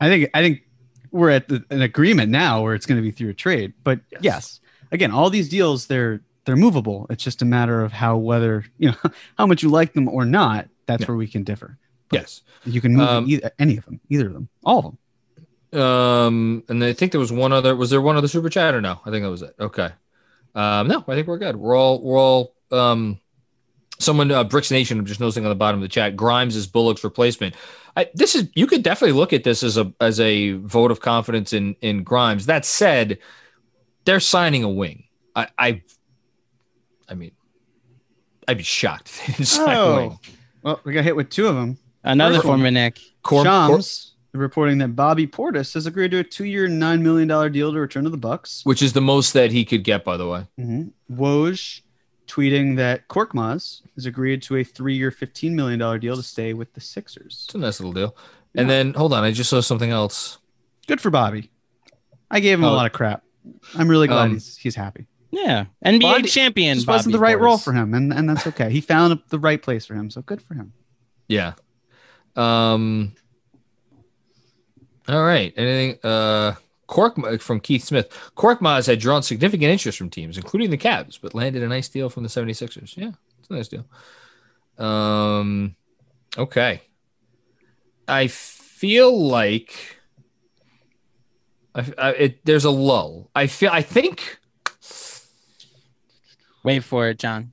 [0.00, 0.30] I think.
[0.32, 0.62] I think
[1.10, 3.74] we're at the, an agreement now where it's going to be through a trade.
[3.84, 4.20] But yes.
[4.22, 7.06] yes, again, all these deals they're they're movable.
[7.10, 8.96] It's just a matter of how whether you know
[9.38, 10.68] how much you like them or not.
[10.86, 11.08] That's yeah.
[11.08, 11.78] where we can differ.
[12.08, 14.84] But yes, you can move um, either, any of them, either of them, all of
[14.84, 14.98] them.
[15.80, 17.76] Um, and I think there was one other.
[17.76, 19.00] Was there one other super chat or no?
[19.04, 19.54] I think that was it.
[19.60, 19.90] Okay.
[20.54, 21.56] Um, no, I think we're good.
[21.56, 23.18] We're all we're all um.
[23.98, 26.16] Someone, uh, Bricks Nation, I'm just noticing on the bottom of the chat.
[26.16, 27.54] Grimes is Bullock's replacement.
[27.96, 31.00] I, this is you could definitely look at this as a as a vote of
[31.00, 32.46] confidence in in Grimes.
[32.46, 33.18] That said,
[34.04, 35.04] they're signing a wing.
[35.36, 35.82] I I,
[37.08, 37.32] I mean,
[38.48, 39.92] I'd be shocked if they didn't sign oh.
[39.92, 40.18] a wing.
[40.62, 41.78] Well, we got hit with two of them.
[42.02, 42.98] Another former Knick.
[43.22, 47.48] Cor- Shams Cor- reporting that Bobby Portis has agreed to a two-year, nine million dollar
[47.48, 50.16] deal to return to the Bucks, which is the most that he could get, by
[50.16, 50.46] the way.
[50.58, 51.14] Mm-hmm.
[51.14, 51.82] Woj
[52.26, 56.72] tweeting that Korkmaz has agreed to a three-year, fifteen million dollar deal to stay with
[56.72, 57.44] the Sixers.
[57.46, 58.16] It's a nice little deal.
[58.54, 60.38] And then hold on, I just saw something else.
[60.86, 61.50] Good for Bobby.
[62.30, 62.70] I gave him oh.
[62.70, 63.22] a lot of crap.
[63.74, 65.06] I'm really glad um, he's he's happy.
[65.30, 66.76] Yeah, NBA Bobby, champion.
[66.76, 68.70] This wasn't the right role for him, and and that's okay.
[68.70, 70.72] he found the right place for him, so good for him.
[71.28, 71.54] Yeah.
[72.36, 73.14] Um.
[75.08, 75.52] All right.
[75.56, 75.98] Anything?
[76.02, 76.54] Uh.
[76.92, 78.10] Cork from Keith Smith.
[78.36, 82.10] Korkmaz had drawn significant interest from teams, including the Cavs, but landed a nice deal
[82.10, 82.98] from the 76ers.
[82.98, 83.86] Yeah, it's a nice deal.
[84.76, 85.74] Um,
[86.36, 86.82] okay.
[88.06, 89.96] I feel like
[91.74, 93.30] I, I, it, there's a lull.
[93.34, 93.70] I feel.
[93.72, 94.38] I think.
[96.64, 97.52] Wait for it, John.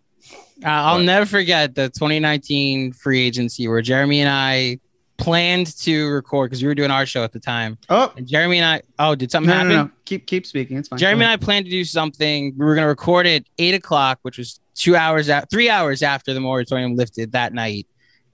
[0.61, 4.79] Uh, I'll never forget the 2019 free agency where Jeremy and I
[5.19, 7.77] planned to record because we were doing our show at the time.
[7.89, 8.81] Oh, and Jeremy and I.
[8.97, 9.69] Oh, did something no, happen?
[9.69, 9.91] No, no.
[10.05, 10.77] Keep keep speaking.
[10.77, 10.97] It's fine.
[10.97, 12.53] Jeremy and I planned to do something.
[12.57, 16.01] We were going to record at eight o'clock, which was two hours out, three hours
[16.01, 17.85] after the moratorium lifted that night.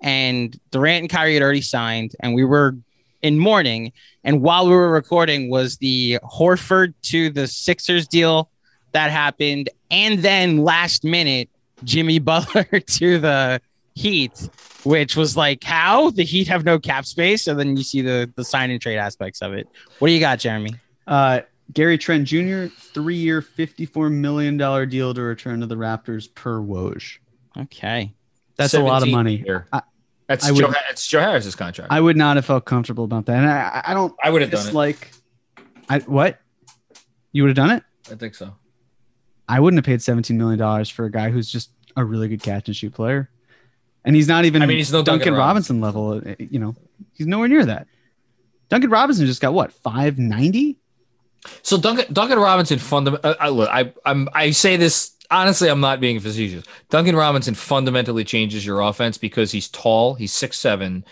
[0.02, 2.76] And Durant and Kyrie had already signed, and we were
[3.22, 3.92] in mourning.
[4.24, 8.50] And while we were recording, was the Horford to the Sixers deal
[8.92, 11.50] that happened, and then last minute
[11.84, 13.62] Jimmy Butler to the
[13.96, 14.50] Heat
[14.86, 18.32] which was like how the Heat have no cap space, and then you see the
[18.36, 19.68] the sign and trade aspects of it.
[20.00, 20.76] What do you got, Jeremy?
[21.08, 21.42] Uh,
[21.74, 22.68] Gary Trent Jr.
[22.68, 27.18] three year, fifty four million dollar deal to return to the Raptors per Woj.
[27.58, 28.14] Okay,
[28.56, 29.44] that's a lot of money.
[29.74, 29.82] I,
[30.28, 31.92] that's I Joe, would, it's Joe Harris's contract.
[31.92, 34.14] I would not have felt comfortable about that, and I, I don't.
[34.24, 34.74] I would have done it.
[34.74, 35.12] Like,
[35.90, 36.40] I what?
[37.32, 37.84] You would have done it?
[38.12, 38.56] I think so.
[39.48, 42.44] I wouldn't have paid seventeen million dollars for a guy who's just a really good
[42.44, 43.30] catch and shoot player
[44.06, 44.62] and he's not even.
[44.62, 45.82] I mean, he's no Duncan, Duncan Robinson.
[45.82, 46.36] Robinson level.
[46.38, 46.76] You know,
[47.14, 47.88] he's nowhere near that.
[48.70, 50.78] Duncan Robinson just got what five ninety.
[51.64, 53.36] So Duncan Duncan Robinson fundamental.
[53.40, 55.70] Uh, look, I I'm I say this honestly.
[55.70, 56.66] I'm not being facetious.
[56.90, 60.14] Duncan Robinson fundamentally changes your offense because he's tall.
[60.14, 61.04] He's six seven.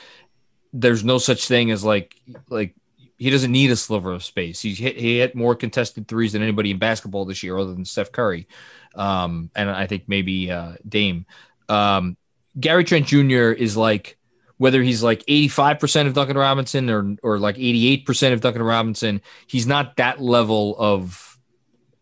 [0.71, 2.15] There's no such thing as like
[2.49, 2.75] like
[3.17, 4.59] he doesn't need a sliver of space.
[4.61, 7.85] He hit he hit more contested threes than anybody in basketball this year, other than
[7.85, 8.47] Steph Curry,
[8.95, 11.25] um, and I think maybe uh, Dame.
[11.69, 12.17] Um,
[12.59, 13.51] Gary Trent Jr.
[13.51, 14.17] is like
[14.57, 19.67] whether he's like 85% of Duncan Robinson or or like 88% of Duncan Robinson, he's
[19.67, 21.39] not that level of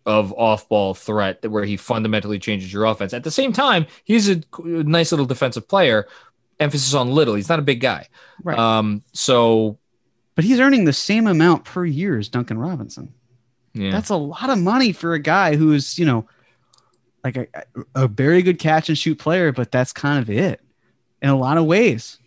[0.06, 3.14] of off-ball threat where he fundamentally changes your offense.
[3.14, 6.08] At the same time, he's a nice little defensive player.
[6.60, 7.36] Emphasis on little.
[7.36, 8.08] He's not a big guy.
[8.44, 8.58] Right.
[8.58, 9.78] Um, so
[10.36, 13.14] but he's earning the same amount per year as Duncan Robinson.
[13.74, 13.92] Yeah.
[13.92, 16.28] That's a lot of money for a guy who's, you know,
[17.24, 17.48] like a,
[17.96, 20.62] a very good catch and shoot player, but that's kind of it
[21.22, 22.18] in a lot of ways.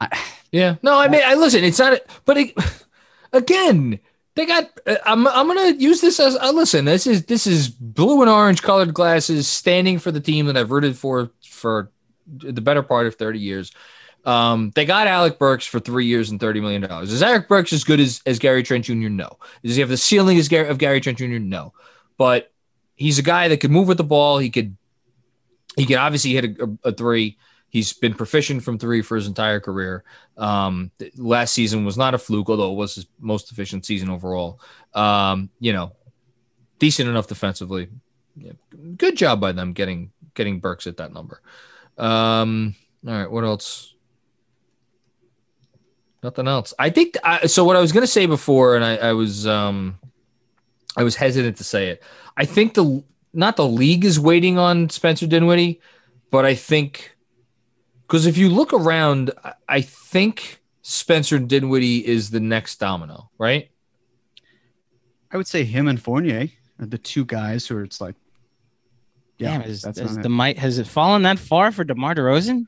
[0.00, 0.18] I,
[0.52, 1.64] yeah, no, I mean, I listen.
[1.64, 2.54] It's not, but it,
[3.32, 3.98] again,
[4.34, 4.70] they got.
[5.04, 6.84] I'm I'm gonna use this as uh, listen.
[6.84, 10.70] This is this is blue and orange colored glasses, standing for the team that I've
[10.70, 11.90] rooted for for
[12.26, 13.72] the better part of thirty years.
[14.24, 17.12] Um, they got Alec Burks for three years and thirty million dollars.
[17.12, 19.08] Is Alec Burks as good as, as Gary Trent Jr.?
[19.08, 19.38] No.
[19.62, 21.38] Does he have the ceiling as Gary, of Gary Trent Jr.?
[21.38, 21.72] No.
[22.18, 22.52] But
[22.96, 24.38] he's a guy that could move with the ball.
[24.38, 24.76] He could
[25.76, 27.38] he could obviously hit a, a three.
[27.68, 30.02] He's been proficient from three for his entire career.
[30.36, 34.60] Um, last season was not a fluke, although it was his most efficient season overall.
[34.94, 35.92] Um, you know,
[36.78, 37.88] decent enough defensively.
[38.36, 38.52] Yeah,
[38.96, 41.42] good job by them getting getting Burks at that number.
[41.98, 42.74] Um,
[43.06, 43.94] all right, what else?
[46.22, 46.72] Nothing else.
[46.78, 47.64] I think I, so.
[47.64, 49.98] What I was going to say before, and I, I was um,
[50.96, 52.02] I was hesitant to say it.
[52.36, 55.80] I think the not the league is waiting on Spencer Dinwiddie,
[56.30, 57.16] but I think
[58.06, 59.30] because if you look around,
[59.68, 63.70] I think Spencer Dinwiddie is the next domino, right?
[65.30, 67.82] I would say him and Fournier are the two guys who are.
[67.82, 68.14] It's like,
[69.38, 72.66] yeah, Damn, is, that's is the might has it fallen that far for DeMar DeRozan?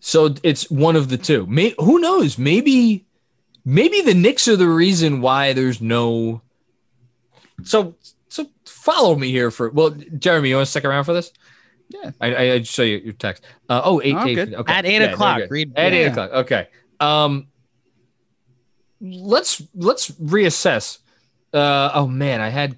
[0.00, 1.46] So it's one of the two.
[1.46, 2.38] May, who knows?
[2.38, 3.06] Maybe,
[3.68, 6.40] maybe the Knicks are the reason why there's no.
[7.64, 7.94] So,
[8.28, 10.48] so follow me here for well, Jeremy.
[10.48, 11.32] You want to stick around for this?
[11.90, 13.44] Yeah, I, I, I show you your text.
[13.68, 14.72] Uh, oh, eight, oh, eight okay.
[14.72, 15.42] At eight yeah, o'clock.
[15.50, 15.98] Read at yeah.
[15.98, 16.30] eight o'clock.
[16.32, 16.68] Okay.
[16.98, 17.48] Um,
[19.00, 20.98] let's let's reassess.
[21.52, 22.76] Uh, oh man, I had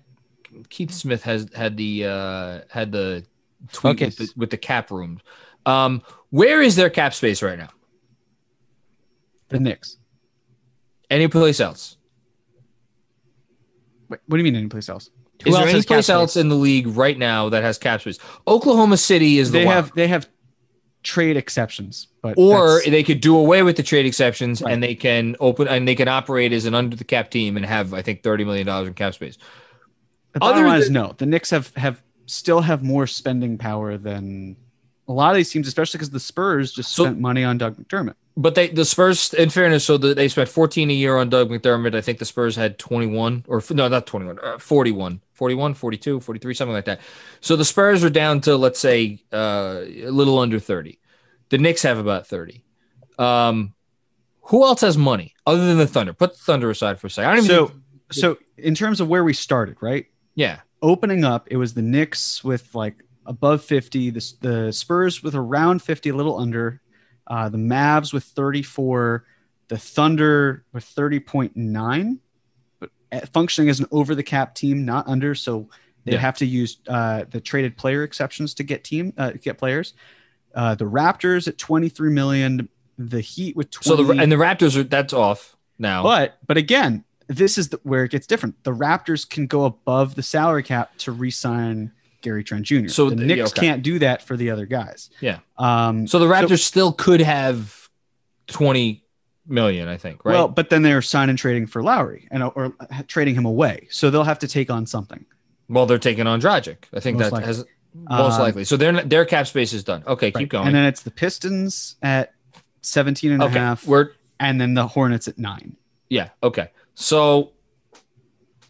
[0.69, 3.25] Keith Smith has had the uh had the
[3.73, 5.21] tweet with the, with the, cap room.
[5.67, 7.71] Um, where is their cap space right now?
[9.49, 9.97] The Knicks.
[11.11, 11.97] Any place else?
[14.09, 15.11] Wait, what do you mean any place else?
[15.43, 18.19] Who is there any place else in the league right now that has cap space?
[18.47, 20.29] Oklahoma City is the they have they have
[21.03, 24.73] trade exceptions, but or they could do away with the trade exceptions right.
[24.73, 27.65] and they can open and they can operate as an under the cap team and
[27.65, 29.39] have I think thirty million dollars in cap space.
[30.33, 31.15] The bottom line is no.
[31.17, 34.57] The Knicks have have still have more spending power than
[35.09, 37.77] a lot of these teams, especially because the Spurs just so, spent money on Doug
[37.77, 38.15] McDermott.
[38.37, 41.51] But they, the Spurs, in fairness, so the, they spent 14 a year on Doug
[41.51, 41.95] McDermott.
[41.95, 46.55] I think the Spurs had 21 or no, not 21, uh, 41, 41, 42, 43,
[46.55, 47.01] something like that.
[47.41, 50.99] So the Spurs are down to, let's say, uh, a little under 30.
[51.49, 52.63] The Knicks have about 30.
[53.19, 53.75] Um,
[54.43, 56.13] who else has money other than the Thunder?
[56.13, 57.31] Put the Thunder aside for a second.
[57.31, 57.81] I don't even so, think-
[58.13, 60.07] so in terms of where we started, right?
[60.35, 60.61] Yeah.
[60.83, 65.83] Opening up, it was the Knicks with like above 50, the, the Spurs with around
[65.83, 66.81] 50, a little under,
[67.31, 69.25] uh, the Mavs with 34,
[69.69, 72.19] the Thunder with 30.9,
[72.81, 72.91] but
[73.33, 75.37] functioning as an over the cap team, not under.
[75.37, 75.69] So
[76.05, 76.19] they yeah.
[76.19, 79.95] have to use uh, the traded player exceptions to get team uh, get players.
[80.53, 83.97] Uh, the Raptors at 23 million, the Heat with 20.
[83.97, 86.03] So the and the Raptors are that's off now.
[86.03, 88.65] But but again, this is the, where it gets different.
[88.65, 92.89] The Raptors can go above the salary cap to re-sign Gary Trent Jr.
[92.89, 93.61] So the Knicks yeah, okay.
[93.61, 95.11] can't do that for the other guys.
[95.21, 95.39] Yeah.
[95.57, 97.89] Um, so the Raptors so, still could have
[98.49, 99.05] 20
[99.47, 100.33] million, I think, right?
[100.33, 102.75] Well, but then they're signing trading for Lowry and or
[103.07, 103.89] trading him away.
[103.91, 105.25] So they'll have to take on something.
[105.69, 106.85] Well, they're taking on Dragic.
[106.93, 107.47] I think most that likely.
[107.47, 108.65] has most um, likely.
[108.65, 110.03] So their their cap space is done.
[110.07, 110.35] Okay, right.
[110.35, 110.67] keep going.
[110.67, 112.35] And then it's the Pistons at
[112.83, 113.57] 17 and okay.
[113.57, 113.87] a half.
[113.87, 115.77] We're, and then the Hornets at 9.
[116.09, 116.71] Yeah, okay.
[116.95, 117.53] So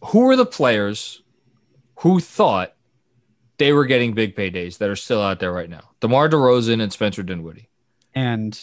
[0.07, 1.23] who are the players
[2.01, 2.75] who thought
[3.61, 5.91] they were getting big paydays that are still out there right now.
[6.01, 7.69] DeMar DeRozan and Spencer Dinwiddie.
[8.15, 8.59] And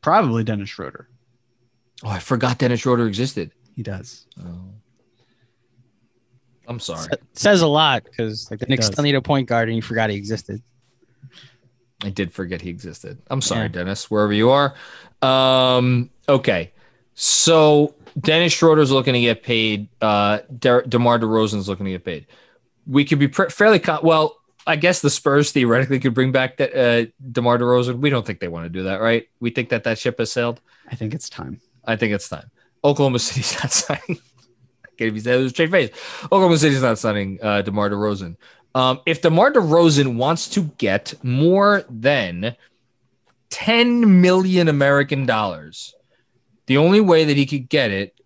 [0.00, 1.08] probably Dennis Schroeder.
[2.02, 3.52] Oh, I forgot Dennis Schroeder existed.
[3.76, 4.26] He does.
[4.44, 4.72] Oh.
[6.66, 7.06] I'm sorry.
[7.12, 9.82] It says a lot because like the Knicks still need a point guard and you
[9.82, 10.60] forgot he existed.
[12.02, 13.22] I did forget he existed.
[13.28, 13.68] I'm sorry, yeah.
[13.68, 14.74] Dennis, wherever you are.
[15.22, 16.72] Um, okay.
[17.14, 19.86] So Dennis Schroeder's looking to get paid.
[20.00, 22.26] Uh, De- DeMar DeRozan's looking to get paid.
[22.84, 24.38] We could be pr- fairly con- well.
[24.70, 27.98] I guess the Spurs theoretically could bring back that uh, DeMar DeRozan.
[27.98, 29.28] We don't think they want to do that, right?
[29.40, 30.60] We think that that ship has sailed.
[30.88, 31.60] I think it's time.
[31.84, 32.50] I think it's time.
[32.84, 34.18] Oklahoma City's not signing.
[34.96, 35.90] Can't even say it was straight face.
[36.26, 38.36] Oklahoma City's not signing uh, DeMar DeRozan.
[38.76, 42.54] Um, if DeMar DeRozan wants to get more than
[43.50, 45.94] 10 million American dollars,
[46.66, 48.19] the only way that he could get it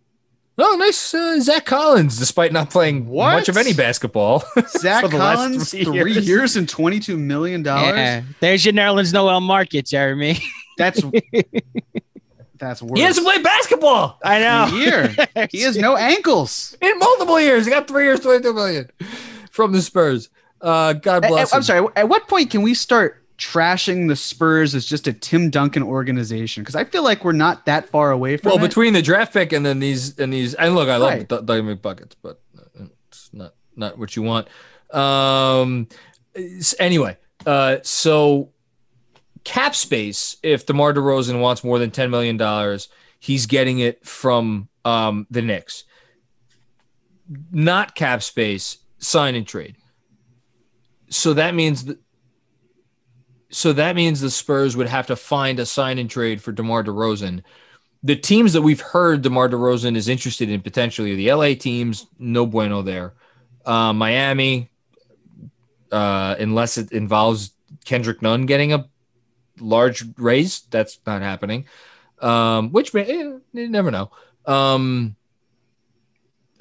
[0.56, 3.32] Oh, nice uh, Zach Collins, despite not playing what?
[3.32, 4.44] much of any basketball.
[4.68, 6.28] Zach Collins, three, three years.
[6.28, 6.56] years.
[6.56, 7.64] and $22 million.
[7.64, 8.22] Yeah.
[8.38, 10.38] There's your Nerlens Noel market, Jeremy.
[10.78, 11.00] That's
[12.56, 12.98] that's worse.
[12.98, 14.18] He hasn't played basketball.
[14.24, 14.76] I know.
[14.76, 15.14] year.
[15.50, 16.76] he has no ankles.
[16.80, 17.64] In multiple years.
[17.64, 18.90] He got three years, 22 million
[19.52, 20.30] from the Spurs.
[20.60, 21.52] Uh, God bless.
[21.52, 21.86] I, I'm sorry.
[21.94, 26.62] At what point can we start trashing the Spurs as just a Tim Duncan organization
[26.62, 28.50] because I feel like we're not that far away from.
[28.50, 28.68] Well, it.
[28.68, 31.28] between the draft pick and then these and these, and look, I love right.
[31.28, 32.40] Doug McBuckets, but
[33.10, 34.48] it's not not what you want.
[34.90, 35.88] Um,
[36.78, 37.16] anyway,
[37.46, 38.52] uh, so
[39.44, 42.78] cap space, if DeMar DeRozan wants more than $10 million,
[43.20, 45.84] he's getting it from um, the Knicks.
[47.50, 49.76] Not cap space, sign and trade.
[51.08, 51.98] So that means that
[53.54, 56.82] so that means the Spurs would have to find a sign and trade for DeMar
[56.82, 57.44] DeRozan.
[58.02, 62.06] The teams that we've heard DeMar DeRozan is interested in potentially are the LA teams,
[62.18, 63.14] no bueno there.
[63.64, 64.70] Uh, Miami,
[65.92, 67.52] uh, unless it involves
[67.84, 68.88] Kendrick Nunn getting a
[69.60, 71.66] large raise, that's not happening.
[72.18, 74.10] Um, which may, eh, you never know.
[74.46, 75.14] Um,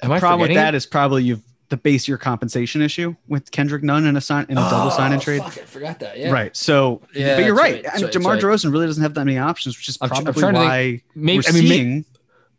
[0.00, 3.82] am I problem with that is probably you've the base year compensation issue with Kendrick
[3.82, 5.42] Nunn in a sign in a oh, double sign and trade.
[5.42, 6.18] Fuck, I forgot that.
[6.18, 6.30] Yeah.
[6.30, 6.54] Right.
[6.56, 7.84] So, yeah, but you're right.
[7.84, 7.94] right.
[7.94, 10.54] I mean, DeMar DeRozan really doesn't have that many options, which is probably I'm, I'm
[10.54, 12.04] why maybe, we're I mean, seeing maybe,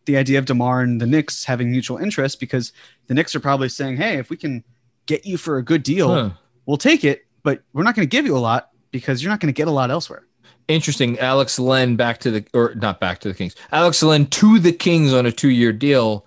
[0.05, 2.73] the idea of DeMar and the Knicks having mutual interest because
[3.07, 4.63] the Knicks are probably saying, "Hey, if we can
[5.05, 6.29] get you for a good deal, huh.
[6.65, 9.39] we'll take it, but we're not going to give you a lot because you're not
[9.39, 10.25] going to get a lot elsewhere."
[10.67, 11.19] Interesting.
[11.19, 13.55] Alex Len back to the or not back to the Kings.
[13.71, 16.25] Alex Len to the Kings on a two-year deal.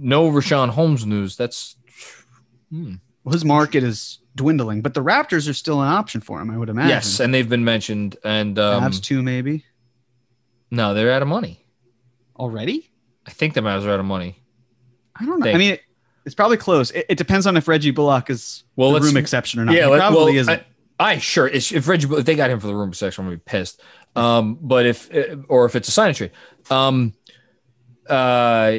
[0.00, 1.36] No Richaun Holmes news.
[1.36, 1.74] That's
[2.70, 2.94] Hmm.
[3.24, 6.56] Well, his market is dwindling, but the Raptors are still an option for him, I
[6.56, 6.90] would imagine.
[6.90, 8.16] Yes, and they've been mentioned.
[8.24, 9.64] And um, Mavs too, maybe.
[10.70, 11.64] No, they're out of money
[12.36, 12.90] already.
[13.26, 14.42] I think the Mavs are out of money.
[15.16, 15.44] I don't know.
[15.44, 15.82] They, I mean, it,
[16.24, 16.90] it's probably close.
[16.90, 19.74] It, it, depends on if Reggie Bullock is well, the room exception or not.
[19.74, 20.62] Yeah, he probably well, isn't.
[20.98, 23.36] I, I sure if Reggie if they got him for the room exception, I'm gonna
[23.36, 23.80] be pissed.
[24.16, 25.10] Um, but if
[25.48, 26.32] or if it's a sign trade,
[26.70, 27.14] um,
[28.08, 28.78] uh,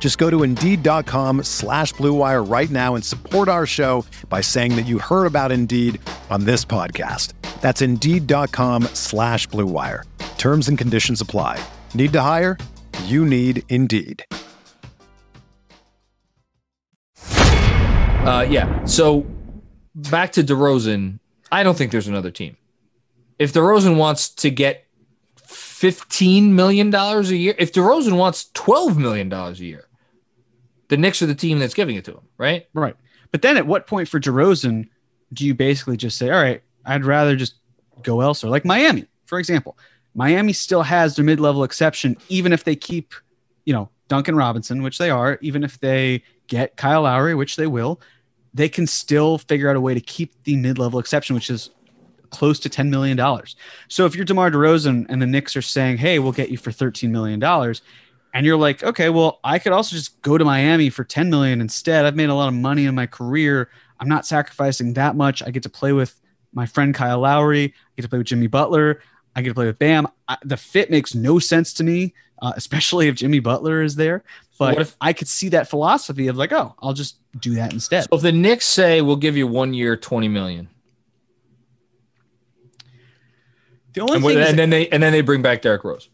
[0.00, 4.86] Just go to Indeed.com slash BlueWire right now and support our show by saying that
[4.86, 7.34] you heard about Indeed on this podcast.
[7.60, 10.04] That's Indeed.com slash BlueWire.
[10.38, 11.62] Terms and conditions apply.
[11.94, 12.56] Need to hire?
[13.04, 14.24] You need Indeed.
[17.18, 18.84] Uh, yeah.
[18.86, 19.26] So
[19.94, 21.18] back to DeRozan.
[21.52, 22.56] I don't think there's another team.
[23.38, 24.86] If DeRozan wants to get
[25.46, 29.86] $15 million a year, if DeRozan wants $12 million a year,
[30.90, 32.68] the Knicks are the team that's giving it to him, right?
[32.74, 32.96] Right.
[33.30, 34.88] But then at what point for DeRozan
[35.32, 37.54] do you basically just say, all right, I'd rather just
[38.02, 38.50] go elsewhere?
[38.50, 39.78] Like Miami, for example.
[40.14, 43.14] Miami still has their mid-level exception, even if they keep,
[43.64, 47.68] you know, Duncan Robinson, which they are, even if they get Kyle Lowry, which they
[47.68, 48.00] will,
[48.52, 51.70] they can still figure out a way to keep the mid-level exception, which is
[52.30, 53.16] close to $10 million.
[53.86, 56.72] So if you're DeMar DeRozan and the Knicks are saying, hey, we'll get you for
[56.72, 57.40] $13 million,
[58.32, 61.60] and you're like, okay, well, I could also just go to Miami for 10 million
[61.60, 62.04] instead.
[62.04, 63.70] I've made a lot of money in my career.
[63.98, 65.42] I'm not sacrificing that much.
[65.42, 66.20] I get to play with
[66.52, 67.64] my friend Kyle Lowry.
[67.64, 69.02] I get to play with Jimmy Butler.
[69.34, 70.08] I get to play with Bam.
[70.28, 74.24] I, the fit makes no sense to me, uh, especially if Jimmy Butler is there.
[74.58, 78.04] But if, I could see that philosophy of like, oh, I'll just do that instead.
[78.04, 80.68] So if the Knicks say we'll give you one year, 20 million.
[83.94, 86.10] The only and, thing and is, then they and then they bring back Derrick Rose.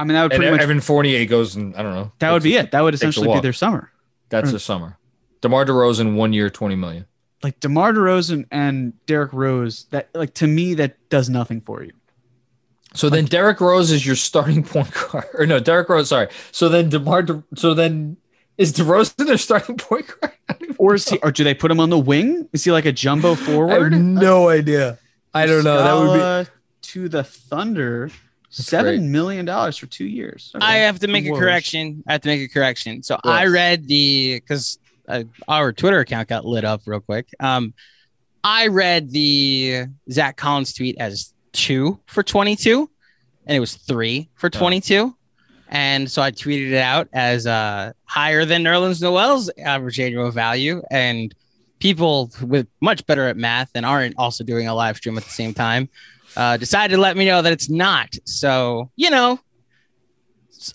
[0.00, 2.10] I mean, that would pretty and much Evan Fournier goes and I don't know.
[2.20, 2.70] That would be it.
[2.70, 3.92] That would essentially be their summer.
[4.30, 4.96] That's the summer.
[5.42, 7.04] DeMar DeRozan, one year, twenty million.
[7.42, 11.92] Like DeMar DeRozan and Derrick Rose, that like to me that does nothing for you.
[12.94, 16.08] So like, then Derrick Rose is your starting point guard, or no, Derrick Rose.
[16.08, 16.28] Sorry.
[16.50, 17.22] So then Demar.
[17.22, 18.16] De, so then
[18.56, 20.32] is DeRozan their starting point guard?
[20.78, 21.18] or is he?
[21.18, 22.48] Or do they put him on the wing?
[22.54, 23.92] Is he like a jumbo forward?
[23.92, 24.98] I have no idea.
[25.34, 25.76] I don't know.
[25.76, 26.50] That would be
[26.88, 28.10] to the Thunder.
[28.50, 29.08] Seven great.
[29.08, 30.52] million dollars for two years.
[30.56, 30.66] Okay.
[30.66, 32.02] I have to make a correction.
[32.08, 33.02] I have to make a correction.
[33.04, 33.20] So yes.
[33.24, 34.78] I read the because
[35.08, 37.28] uh, our Twitter account got lit up real quick.
[37.38, 37.74] Um,
[38.42, 42.90] I read the Zach Collins tweet as two for 22,
[43.46, 44.96] and it was three for 22.
[44.96, 45.16] Oh.
[45.68, 50.82] And so I tweeted it out as uh, higher than Nerlens Noel's average annual value.
[50.90, 51.32] And
[51.78, 55.30] people with much better at math and aren't also doing a live stream at the
[55.30, 55.88] same time
[56.36, 58.14] uh, decided to let me know that it's not.
[58.24, 59.38] So, you know,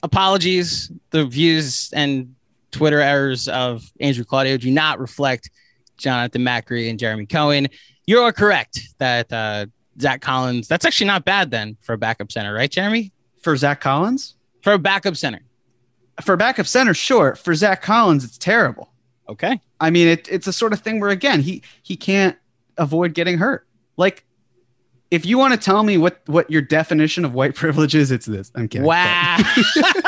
[0.03, 0.91] apologies.
[1.11, 2.35] The views and
[2.71, 5.49] Twitter errors of Andrew Claudio do not reflect
[5.97, 7.69] Jonathan Macri and Jeremy Cohen.
[8.05, 9.67] You are correct that uh,
[9.99, 10.67] Zach Collins.
[10.67, 13.11] That's actually not bad then for a backup center, right, Jeremy?
[13.41, 14.35] For Zach Collins?
[14.61, 15.39] For a backup center.
[16.21, 17.35] For a backup center, sure.
[17.35, 18.91] For Zach Collins, it's terrible.
[19.29, 19.59] Okay.
[19.79, 22.37] I mean, it, it's a sort of thing where again, he he can't
[22.77, 23.67] avoid getting hurt.
[23.97, 24.25] Like,
[25.11, 28.25] if you want to tell me what what your definition of white privilege is, it's
[28.25, 28.51] this.
[28.55, 28.85] I'm kidding.
[28.87, 29.37] Wow.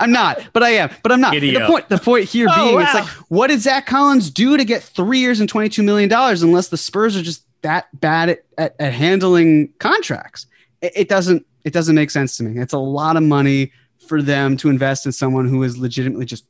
[0.00, 0.90] I'm not, but I am.
[1.02, 1.34] But I'm not.
[1.34, 1.60] Idiot.
[1.62, 4.64] The point the point here Oh, being, it's like, what did Zach Collins do to
[4.64, 8.44] get three years and 22 million dollars unless the Spurs are just that bad at,
[8.58, 10.46] at, at handling contracts?
[10.80, 12.60] It, it doesn't it doesn't make sense to me.
[12.60, 13.72] It's a lot of money
[14.08, 16.44] for them to invest in someone who is legitimately just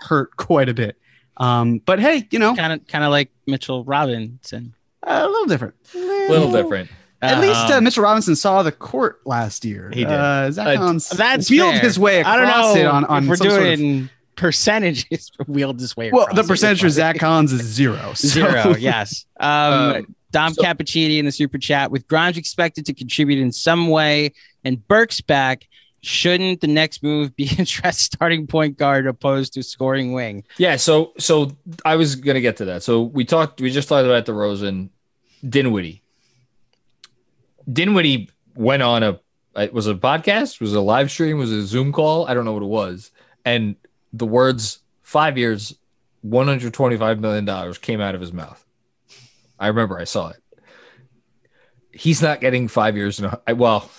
[0.00, 0.96] hurt quite a bit.
[1.36, 4.74] Um, but hey, you know, kind of kind of like Mitchell Robinson.
[5.02, 5.74] a little different.
[5.94, 5.98] A
[6.28, 6.90] little different.
[7.22, 9.90] At Uh, least uh, Mitchell Robinson saw the court last year.
[9.92, 10.12] He did.
[10.12, 11.80] Uh, Zach Uh, Collins that's wheeled fair.
[11.82, 14.10] his way across I don't know it on, on if we're some sort of- doing
[14.36, 15.30] percentages.
[15.46, 16.10] Wheeled this way.
[16.10, 18.12] well, the percentage for Zach Collins is zero.
[18.14, 19.26] so- Zero, yes.
[19.40, 23.52] Um, Um, Dom so- Cappuccini in the super chat with Grimes expected to contribute in
[23.52, 24.32] some way
[24.64, 25.66] and Burke's back.
[26.02, 30.44] Shouldn't the next move be address starting point guard opposed to scoring wing?
[30.56, 31.50] Yeah, so so
[31.84, 32.82] I was gonna get to that.
[32.82, 34.88] So we talked, we just talked about DeRozan,
[35.46, 36.02] Dinwiddie.
[37.70, 39.20] Dinwiddie went on a
[39.56, 42.26] it was a podcast, was it a live stream, was it a Zoom call?
[42.26, 43.10] I don't know what it was,
[43.44, 43.76] and
[44.12, 45.76] the words five years,
[46.22, 48.64] one hundred twenty five million dollars came out of his mouth.
[49.58, 50.36] I remember I saw it.
[51.92, 53.18] He's not getting five years.
[53.18, 53.90] In a, well,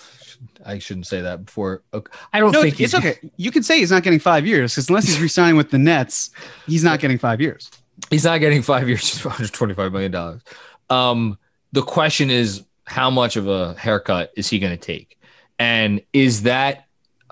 [0.66, 1.84] I shouldn't say that before.
[1.94, 2.12] Okay.
[2.34, 3.20] I don't No, think it's he's okay.
[3.38, 6.32] You can say he's not getting five years because unless he's re-signing with the Nets,
[6.66, 7.70] he's not getting five years.
[8.10, 10.42] He's not getting five years 125 million dollars.
[10.90, 11.38] Um,
[11.74, 15.20] the question is, how much of a haircut is he going to take?
[15.60, 16.86] And is that?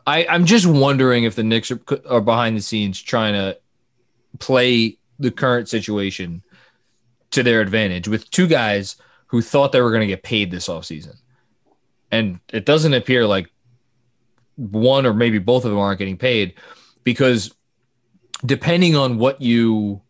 [0.06, 3.58] I, I'm just wondering if the Knicks are, are behind the scenes trying to
[4.40, 6.42] play the current situation
[7.32, 8.96] to their advantage with two guys
[9.28, 11.16] who thought they were going to get paid this offseason.
[12.12, 13.52] And it doesn't appear like
[14.56, 16.56] one or maybe both of them aren't getting paid
[17.04, 17.54] because
[18.46, 20.02] depending on what you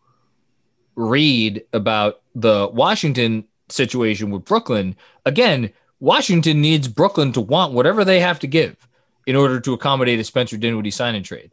[0.96, 8.20] read about the Washington situation with Brooklyn, again, Washington needs Brooklyn to want whatever they
[8.20, 8.76] have to give
[9.26, 11.52] in order to accommodate a Spencer Dinwiddie sign and trade.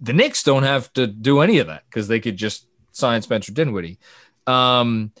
[0.00, 3.52] The Knicks don't have to do any of that because they could just sign Spencer
[3.52, 3.98] Dinwiddie.
[4.46, 5.12] Um,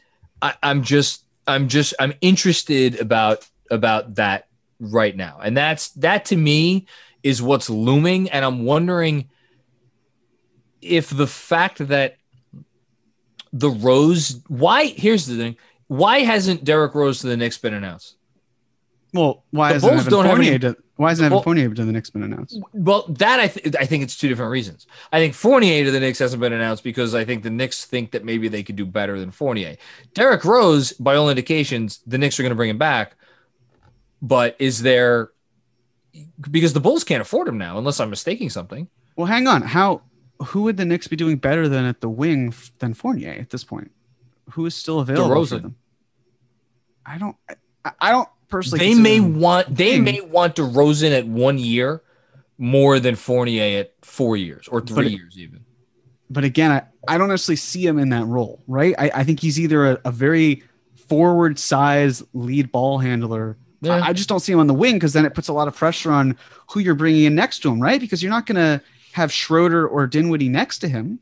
[0.42, 4.48] I, I'm just, I'm just, I'm interested about about that
[4.80, 6.86] right now, and that's that to me
[7.22, 9.30] is what's looming, and I'm wondering
[10.82, 12.16] if the fact that
[13.52, 14.86] the Rose, why?
[14.86, 15.56] Here's the thing:
[15.88, 18.16] why hasn't Derrick Rose to the Knicks been announced?
[19.12, 20.50] Well, why The isn't Bulls Evan don't have Fournier?
[20.50, 22.58] any- to, why isn't Evan Well- Fournier to the Knicks been announced?
[22.72, 24.86] Well, that I, th- I think it's two different reasons.
[25.12, 28.10] I think Fournier to the Knicks hasn't been announced because I think the Knicks think
[28.10, 29.76] that maybe they could do better than Fournier.
[30.14, 33.14] Derrick Rose, by all indications, the Knicks are going to bring him back.
[34.20, 35.30] But is there
[36.50, 38.88] because the Bulls can't afford him now, unless I'm mistaking something.
[39.16, 39.62] Well, hang on.
[39.62, 40.02] How?
[40.46, 43.62] Who would the Knicks be doing better than at the wing than Fournier at this
[43.64, 43.90] point?
[44.52, 45.62] Who is still available for DeRozan.
[45.62, 45.76] them?
[47.06, 47.36] I don't.
[47.84, 48.78] I, I don't personally.
[48.86, 50.04] they may want they thing.
[50.04, 52.02] may want DeRozan at one year
[52.58, 55.64] more than Fournier at four years or three But- years even.
[56.30, 58.94] but again, I, I don't necessarily see him in that role, right?
[58.98, 60.62] I, I think he's either a, a very
[61.08, 63.56] forward size lead ball handler.
[63.80, 63.96] Yeah.
[63.96, 65.68] I, I just don't see him on the wing because then it puts a lot
[65.68, 66.38] of pressure on
[66.70, 68.00] who you're bringing in next to him, right?
[68.00, 68.80] Because you're not going to
[69.12, 71.18] have Schroeder or Dinwiddie next to him.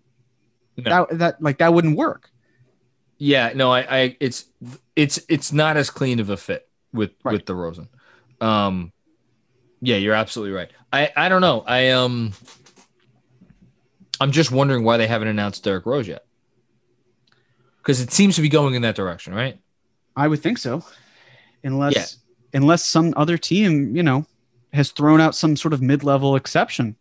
[0.76, 1.06] No.
[1.10, 2.30] That, that like that wouldn't work.
[3.24, 4.46] Yeah, no, I, I it's
[4.96, 7.34] it's it's not as clean of a fit with Right.
[7.34, 7.86] with DeRozan.
[8.40, 8.92] Um,
[9.80, 10.72] yeah, you're absolutely right.
[10.92, 11.62] I I don't know.
[11.64, 12.32] I um,
[14.20, 16.24] I'm just wondering why they haven't announced Derrick Rose yet.
[17.78, 19.56] Because it seems to be going in that direction, right?
[20.16, 20.84] I would think so,
[21.62, 22.58] unless Yeah.
[22.60, 24.26] unless some other team, you know,
[24.72, 26.96] has thrown out some sort of mid level exception,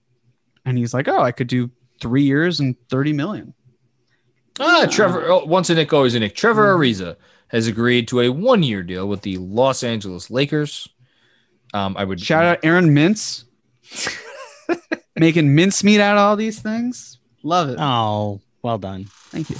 [0.66, 3.56] and he's like, oh, I could do three years and thirty million.
[4.62, 5.26] Ah, Trevor.
[5.30, 6.36] Oh, once a Knick, always a Knick.
[6.36, 6.78] Trevor Mhm.
[6.80, 7.16] Ariza
[7.48, 10.88] has agreed to a one-year deal with the Los Angeles Lakers.
[11.74, 13.46] Um, I would Shout out Aaron Mintz,
[15.18, 17.18] making mincemeat out of all these things.
[17.44, 17.78] Love it.
[17.80, 19.06] Oh, well done.
[19.32, 19.56] Thank you.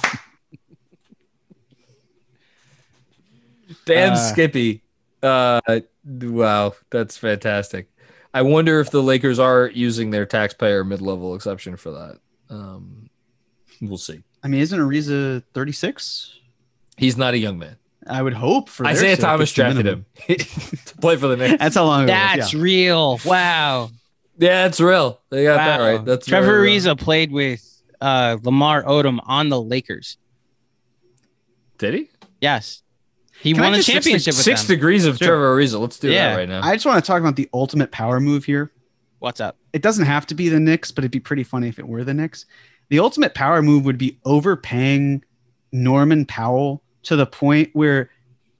[3.86, 4.84] Damn, Uh, Skippy.
[5.24, 5.62] Uh,
[6.06, 7.88] wow, that's fantastic.
[8.34, 12.20] I wonder if the Lakers are using their taxpayer mid-level exception for that.
[12.50, 13.10] Um,
[13.82, 14.24] we'll see.
[14.44, 16.38] I mean, isn't Ariza thirty six?
[16.98, 17.78] He's not a young man.
[18.08, 20.06] I would hope for their Isaiah sake, Thomas it's the drafted minimum.
[20.16, 20.38] him
[20.86, 21.60] to play for the Knicks.
[21.60, 22.04] That's how long.
[22.06, 22.62] Ago was, That's yeah.
[22.62, 23.20] real.
[23.26, 23.92] Wow.
[24.38, 25.22] Yeah, it's real.
[25.30, 26.04] They got that right.
[26.04, 26.72] That's Trevor very.
[26.78, 27.64] Ariza played with
[28.02, 30.18] uh, Lamar Odom on the Lakers.
[31.78, 32.10] Did he?
[32.40, 32.82] Yes,
[33.40, 34.76] he Can won a just- six- championship with Six them.
[34.76, 35.28] degrees of Sure.
[35.30, 35.80] Trevor Ariza.
[35.80, 36.30] Let's do Yeah.
[36.32, 36.62] that right now.
[36.64, 38.72] I just want to talk about the ultimate power move here.
[39.20, 39.58] What's up?
[39.74, 42.04] It doesn't have to be the Knicks, but it'd be pretty funny if it were
[42.04, 42.46] the Knicks.
[42.92, 45.24] The ultimate power move would be overpaying
[45.72, 48.10] Norman Powell to the point where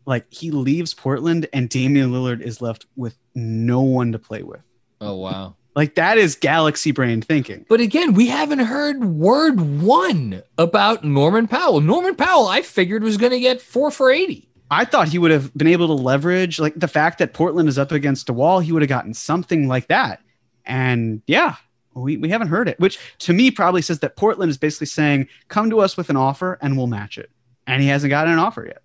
[0.06, 4.62] like he leaves Portland and Damian Lillard is left with no one to play with.
[5.02, 5.56] oh wow.
[5.76, 7.66] Like that is galaxy brain thinking.
[7.70, 11.80] But again, we haven't heard word one about Norman Powell.
[11.82, 14.50] Norman Powell, I figured was going to get four for eighty.
[14.70, 17.78] I thought he would have been able to leverage like the fact that Portland is
[17.78, 18.62] up against a wall.
[18.62, 20.22] He would have gotten something like that.
[20.66, 21.56] And yeah,
[21.94, 25.28] we, we haven't heard it, which to me probably says that Portland is basically saying,
[25.48, 27.30] come to us with an offer and we'll match it.
[27.68, 28.82] And he hasn't gotten an offer yet.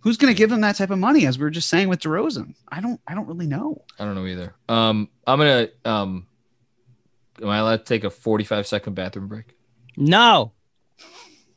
[0.00, 1.26] Who's going to give him that type of money?
[1.26, 3.84] As we were just saying with DeRozan, I don't, I don't really know.
[3.98, 4.54] I don't know either.
[4.68, 5.68] Um, I'm gonna.
[5.84, 6.26] Um,
[7.42, 9.56] am I allowed to take a 45 second bathroom break?
[9.96, 10.52] No.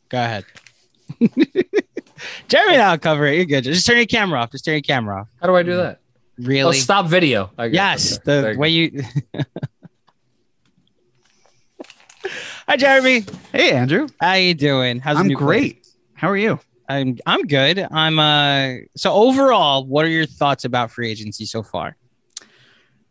[0.09, 0.45] Go ahead.
[2.47, 3.35] Jeremy, I'll cover it.
[3.35, 3.63] You're good.
[3.63, 4.51] Just turn your camera off.
[4.51, 5.27] Just turn your camera off.
[5.39, 6.00] How do I do that?
[6.41, 6.77] Oh, Really?
[6.77, 7.51] stop video.
[7.57, 8.13] I got- yes.
[8.17, 8.41] okay.
[8.41, 9.03] The you way you.
[12.67, 13.25] Hi, Jeremy.
[13.51, 14.99] Hey, Andrew, How you doing?
[14.99, 15.45] How's the I'm new place?
[15.45, 15.87] great.
[16.13, 16.59] How are you?
[16.87, 17.85] I'm I'm good.
[17.91, 18.75] I'm uh.
[18.95, 21.95] So overall, what are your thoughts about free agency so far?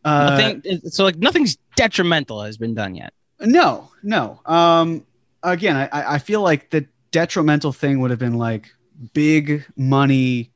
[0.04, 0.80] Uh, Nothing.
[0.90, 3.12] So like nothing's detrimental has been done yet.
[3.40, 4.40] No, no.
[4.46, 5.04] Um,
[5.42, 8.70] again, I- I, I feel like the detrimental thing would have been like
[9.14, 10.50] big money,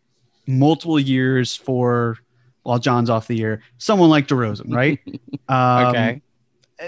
[0.47, 2.19] multiple years for
[2.65, 4.99] while John's off the year, someone like DeRozan, right?
[5.49, 6.23] um, Okay.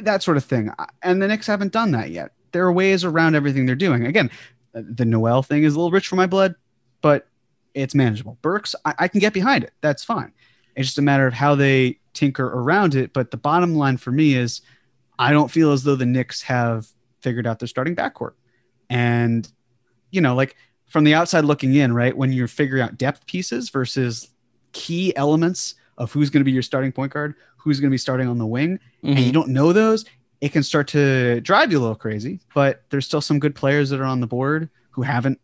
[0.01, 0.71] that sort of thing.
[1.03, 2.33] And the Knicks haven't done that yet.
[2.53, 4.07] There are ways around everything they're doing.
[4.07, 4.31] Again,
[4.73, 6.55] the Noel thing is a little rich for my blood,
[7.03, 7.29] but
[7.75, 8.39] it's manageable.
[8.43, 9.73] Burks, I, I can get behind it.
[9.81, 10.33] That's fine.
[10.75, 13.13] It's just a matter of how they tinker around it.
[13.13, 14.63] But the bottom line for me is
[15.19, 16.87] I don't feel as though the Knicks have
[17.21, 18.33] figured out their starting backcourt.
[18.91, 19.51] And,
[20.11, 20.57] you know, like
[20.87, 24.29] from the outside looking in, right, when you're figuring out depth pieces versus
[24.73, 27.99] key elements of who's going to be your starting point guard, who's going to be
[27.99, 29.33] starting on the wing, and you Mhm.
[29.33, 30.05] don't know those,
[30.41, 32.41] it can start to drive you a little crazy.
[32.55, 35.41] But there's still some good players that are on the board who haven't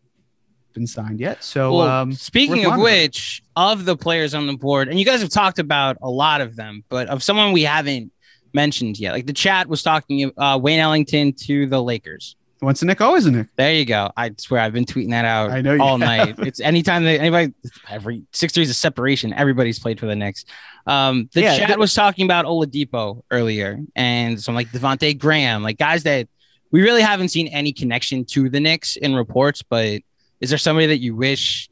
[0.73, 1.43] been signed yet.
[1.43, 5.21] So, Well, um, speaking of which, of the players on the board, and you guys
[5.21, 8.11] have talked about a lot of them, but of someone we haven't
[8.53, 12.35] mentioned yet, like the chat was talking uh, Wayne Ellington to the Lakers.
[12.63, 13.47] Once a Knick, always a Knick.
[13.55, 14.11] There you go.
[14.17, 16.37] I swear I've been tweeting that out I know all have.
[16.37, 16.47] night.
[16.47, 17.53] It's anytime that anybody
[17.89, 20.45] every six threes of separation, everybody's played for the Knicks.
[20.87, 25.77] Um, the Yeah, chat was talking about Oladipo earlier, and some like Devonte' Graham, like
[25.77, 26.27] guys that
[26.71, 29.61] we really haven't seen any connection to the Knicks in reports.
[29.61, 30.01] But
[30.41, 31.69] is there somebody that you wish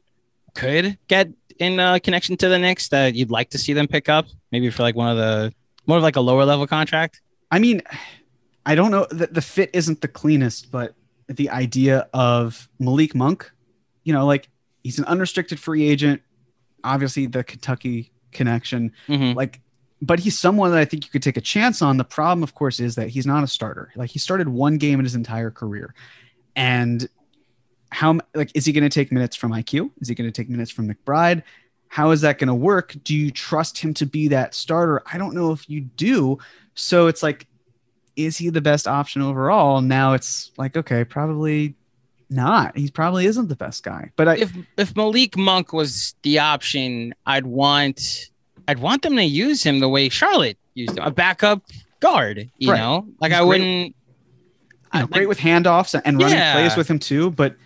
[0.54, 1.28] could get
[1.58, 4.70] in a connection to the Knicks that you'd like to see them pick up, maybe
[4.70, 5.52] for like one of the
[5.86, 7.20] more of like a lower level contract?
[7.50, 7.82] I mean,
[8.64, 9.06] I don't know.
[9.10, 10.94] that the fit isn't the cleanest, but
[11.28, 13.50] the idea of Malik Monk,
[14.04, 14.48] you know, like
[14.84, 16.22] he's an unrestricted free agent.
[16.84, 18.92] Obviously, the Kentucky connection.
[19.08, 19.34] Mhm.
[19.34, 19.60] like
[20.04, 21.96] but he's someone that I think you could take a chance on.
[21.96, 23.92] The problem, of course, is that he's not a starter.
[23.94, 25.94] Like he started one game in his entire career.
[26.56, 27.08] And
[27.90, 29.90] how like is he going to take minutes from IQ?
[30.00, 31.44] Is he going to take minutes from McBride?
[31.86, 32.96] How is that going to work?
[33.04, 35.02] Do you trust him to be that starter?
[35.12, 36.38] I don't know if you do.
[36.74, 37.46] So it's like,
[38.16, 39.80] is he the best option overall?
[39.80, 41.74] Now it's like, okay, probably
[42.30, 42.76] not.
[42.76, 44.10] He probably isn't the best guy.
[44.16, 48.30] But I, if if Malik Monk was the option, I'd want
[48.68, 51.62] I'd want them to use him the way Charlotte used him, a backup
[52.00, 52.50] guard.
[52.58, 52.78] You Right.
[52.78, 53.68] know, like He's I wouldn't.
[53.88, 53.92] you
[54.94, 56.54] know, I- great with handoffs and running Yeah.
[56.54, 57.30] plays with him too.
[57.30, 57.56] But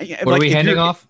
[0.00, 1.06] uh, What like, are we handing you're- off?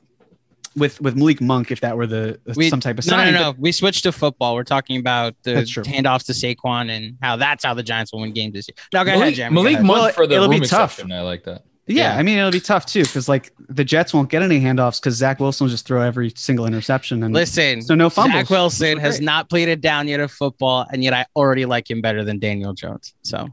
[0.77, 3.33] With with Malik Monk if that were the We- some type of No, no, sign.
[3.35, 4.55] no, We switched to football.
[4.55, 8.33] We're talking about the handoffs to Saquon and how that's how the Giants will win
[8.33, 8.75] games this year.
[8.93, 9.55] No, go ahead, Malik, Jeremy.
[9.55, 9.85] Malik ahead.
[9.87, 10.93] Monk Well, for the it'll be room tough.
[10.93, 11.13] exception.
[11.13, 11.65] I like that.
[11.87, 12.19] Yeah, Yeah.
[12.19, 15.17] I mean it'll be tough too because like the Jets won't get any handoffs because
[15.17, 18.43] Zach Wilson will just throw every single interception and Listen, so no fumbles.
[18.43, 21.91] Zach Wilson has not played it down yet of football, and yet I already like
[21.91, 23.13] him better than Daniel Jones.
[23.23, 23.49] So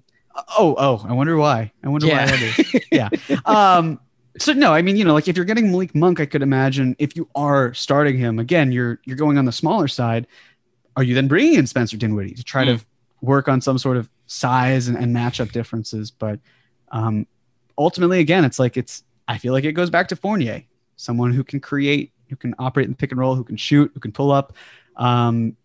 [0.55, 1.72] Oh, oh, I wonder why.
[1.84, 2.26] I wonder Yeah.
[2.26, 2.82] why that is.
[2.91, 3.09] yeah.
[3.45, 3.99] Um.
[4.40, 6.96] So no, I mean you know like if you're getting Malik Monk, I could imagine
[7.00, 10.28] if you are starting him again, you're you're going on the smaller side.
[10.96, 12.80] Are you then bringing in Spencer Dinwiddie to try to
[13.22, 16.10] work on some sort of size and, and matchup differences?
[16.10, 16.40] But
[16.92, 17.28] um,
[17.78, 19.04] ultimately, again, it's like it's.
[19.28, 20.64] I feel like it goes back to Fournier,
[20.96, 23.92] someone who can create, who can operate in the pick and roll, who can shoot,
[23.94, 24.54] who can pull up.
[24.96, 25.56] Um,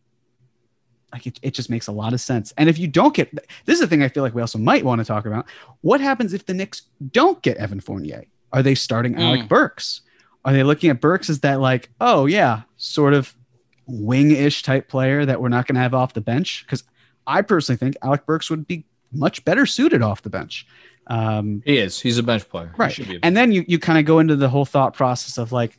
[1.12, 2.53] like it, it just makes a lot of sense.
[2.57, 3.33] And if you don't get
[3.64, 5.47] this is the thing I feel like we also might want to talk about.
[5.83, 8.25] What happens if the Knicks don't get Evan Fournier?
[8.53, 9.48] Are they starting Alec Mm.
[9.48, 10.03] Burks?
[10.44, 13.34] Are they looking at Burks as that like, oh yeah, sort of
[13.86, 16.64] wing-ish type player that we're not going to have off the bench?
[16.66, 16.84] Because
[17.26, 20.66] I personally think Alec Burks would be much better suited off the bench.
[21.09, 22.00] Um, he is.
[22.00, 22.72] He's a bench player.
[22.76, 22.98] Right.
[23.22, 25.76] And then you, you kind of go into the whole thought process of like,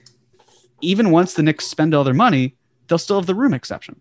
[0.81, 2.55] even once the Knicks spend all their money,
[2.87, 3.99] they'll still have the room exception.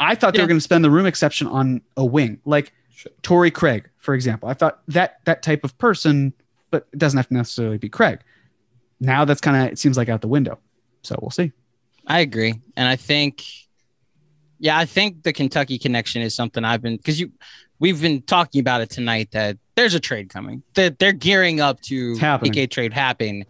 [0.00, 3.12] I thought they were going to spend the room exception on a wing, like Sure.
[3.22, 4.48] Torrey Craig, for example.
[4.48, 6.32] I thought that that type of person,
[6.72, 8.18] but it doesn't have to necessarily be Craig.
[8.98, 10.58] Now that's kind of it seems like out the window.
[11.02, 11.52] So we'll see.
[12.04, 13.44] I agree, and I think,
[14.58, 17.30] yeah, I think the Kentucky connection is something I've been because you,
[17.78, 20.64] we've been talking about it tonight that there's a trade coming.
[20.74, 22.50] That they're gearing up to It's happening.
[22.50, 23.44] make a trade happen,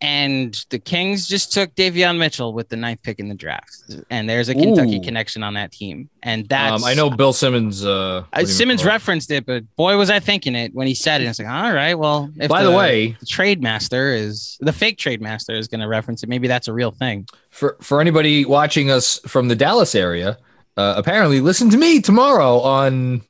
[0.00, 3.72] and the Kings just took Davion Mitchell with the ninth pick in the draft,
[4.10, 5.02] and there's a Kentucky Ooh.
[5.02, 7.84] connection on that team, and that's Um, I know Bill Simmons.
[7.84, 11.24] Uh, Uh, Simmons referenced it, but boy, was I thinking it when he said it.
[11.24, 14.98] It's like, all right, well, if By the way, the trade master is the fake
[14.98, 17.26] trade master is going to reference it, maybe that's a real thing.
[17.50, 20.36] for for anybody watching us from the Dallas area,
[20.76, 23.22] uh, apparently listen to me tomorrow on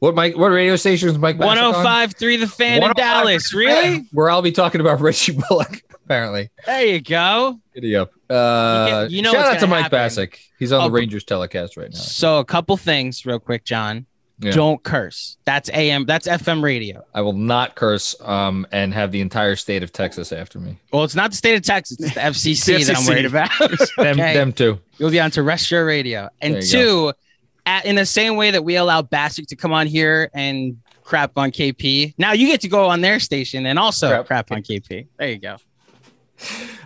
[0.00, 2.40] what Mike what radio stations Mike Bacsik on?
[2.40, 3.54] The Fan in Dallas.
[3.54, 4.06] Really?
[4.12, 5.82] where I'll be talking about Reggie Bullock.
[6.04, 7.60] Apparently, There you go.
[7.72, 8.10] giddy up.
[8.28, 9.98] Uh, You know shout out to Mike happen.
[10.00, 10.38] Bacsik.
[10.58, 11.98] He's on Oh, the Rangers telecast right now.
[11.98, 14.06] So a couple things real quick, John.
[14.42, 14.52] Yeah.
[14.52, 15.36] Don't curse.
[15.44, 16.06] That's AM.
[16.06, 17.04] That's FM radio.
[17.14, 20.78] I will not curse um, and have the entire state of Texas after me.
[20.92, 21.98] Well, it's not the state of Texas.
[22.00, 23.50] It's the FCC, the that I'm worried about.
[23.98, 24.32] Them, Okay.
[24.34, 24.80] them too.
[24.96, 26.30] You'll be on terrestrial radio.
[26.40, 27.16] And two, at,
[27.84, 31.50] in the same way that we allow Bacsik to come on here and crap on
[31.50, 34.26] KP, now you get to go on their station and also Crap.
[34.26, 35.06] crap, on KP.
[35.18, 35.56] There you go.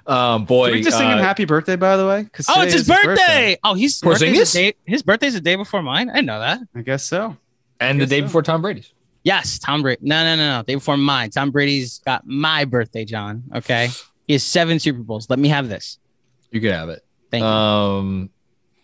[0.07, 2.25] Um, boy, Can we just sing him uh, happy birthday, by the way?
[2.33, 3.57] 'Cause Oh, it's his is birthday.
[3.65, 4.53] Oh, he's birthday's Porzingis?
[4.53, 6.11] the day, his birthday's the day before mine.
[6.11, 6.61] I didn't know that.
[6.75, 7.37] I guess so.
[7.81, 8.25] and the day so.
[8.27, 8.93] before Tom Brady's.
[9.23, 10.01] Yes, Tom Brady.
[10.03, 10.63] No, no, no, no.
[10.65, 11.31] Day before mine.
[11.31, 13.45] Tom Brady's got my birthday, John.
[13.55, 13.89] Okay.
[14.27, 15.31] He has seven Super Bowls.
[15.31, 15.99] Let me have this.
[16.51, 17.03] You could have it.
[17.31, 17.47] Thank you.
[17.49, 18.31] Um,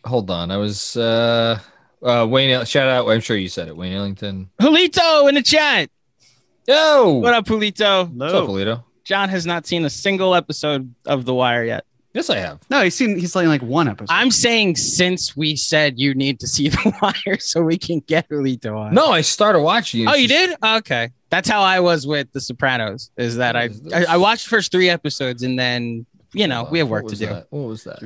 [0.04, 0.50] hold on.
[0.50, 1.58] I was uh,
[2.02, 2.64] uh Wayne.
[2.64, 3.08] Shout out.
[3.08, 3.76] I'm sure you said it.
[3.76, 4.50] Wayne Ellington.
[4.60, 5.90] Julito in the chat.
[6.68, 8.08] Yo, What up, Julito?
[8.12, 8.84] What's up, Polito?
[9.04, 11.84] John has not seen a single episode of The Wire yet.
[12.12, 12.60] Yes, I have.
[12.70, 14.12] No, he's seen he's like like one episode.
[14.12, 18.28] I'm saying since we said you need to see The Wire so we can get
[18.28, 18.94] Julito on.
[18.94, 20.06] No, I started watching.
[20.08, 20.56] Oh, It's you did?
[20.62, 21.10] Okay.
[21.30, 23.10] That's how I was with The Sopranos.
[23.16, 24.14] Is that I, What is I?
[24.14, 27.16] I watched the first three episodes and then you know Hold we have work to
[27.16, 27.26] do.
[27.26, 27.46] that?
[27.50, 28.00] What was that?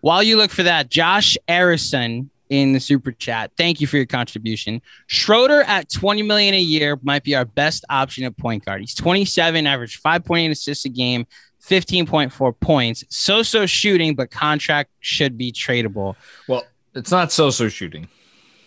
[0.00, 3.52] While you look for that, Josh Arison in the super chat.
[3.56, 4.82] Thank you for your contribution.
[5.06, 8.80] Schroeder at 20 million a year might be our best option at point guard.
[8.80, 11.26] He's 27, average 5.8 assists a game,
[11.62, 13.04] 15.4 points.
[13.10, 16.16] So-so shooting, but contract should be tradable.
[16.46, 18.08] Well, it's not so-so shooting.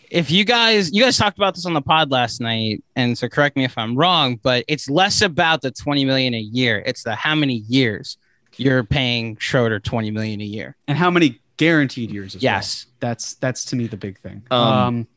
[0.10, 3.30] If you guys you guys talked about this on the pod last night, and so
[3.30, 6.84] correct me if I'm wrong, but it's less about the 20 million a year.
[6.86, 8.18] It's the how many years
[8.58, 10.76] you're paying Schroeder 20 million a year.
[10.90, 12.36] and how many guaranteed years?
[12.36, 12.86] As Yes.
[12.86, 12.94] well.
[13.12, 14.44] that's that's to me the big thing.
[14.52, 15.08] Um, Um,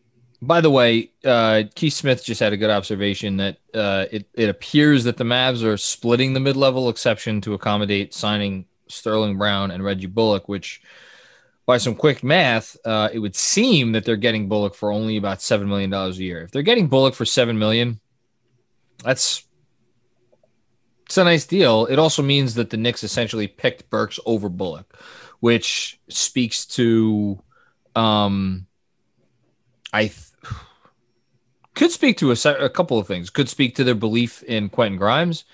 [0.43, 4.49] By the way, uh, Keith Smith just had a good observation that uh, it, it
[4.51, 9.83] appears that the Mavs are splitting the mid-level exception to accommodate signing Sterling Brown and
[9.83, 10.83] Reggie Bullock, which
[11.65, 15.39] by some quick math, uh, it would seem that they're getting Bullock for only about
[15.39, 16.43] $7 million a year.
[16.43, 17.99] If they're getting Bullock for 7 million,
[19.03, 19.45] that's
[21.07, 21.87] it's a nice deal.
[21.87, 24.95] It also means that the Knicks essentially picked Burks over Bullock,
[25.45, 27.39] which speaks to
[27.95, 28.67] um,
[29.93, 30.33] I th-
[31.75, 33.29] could speak to a, a couple of things.
[33.29, 35.45] Could speak to their belief in Quentin Grimes.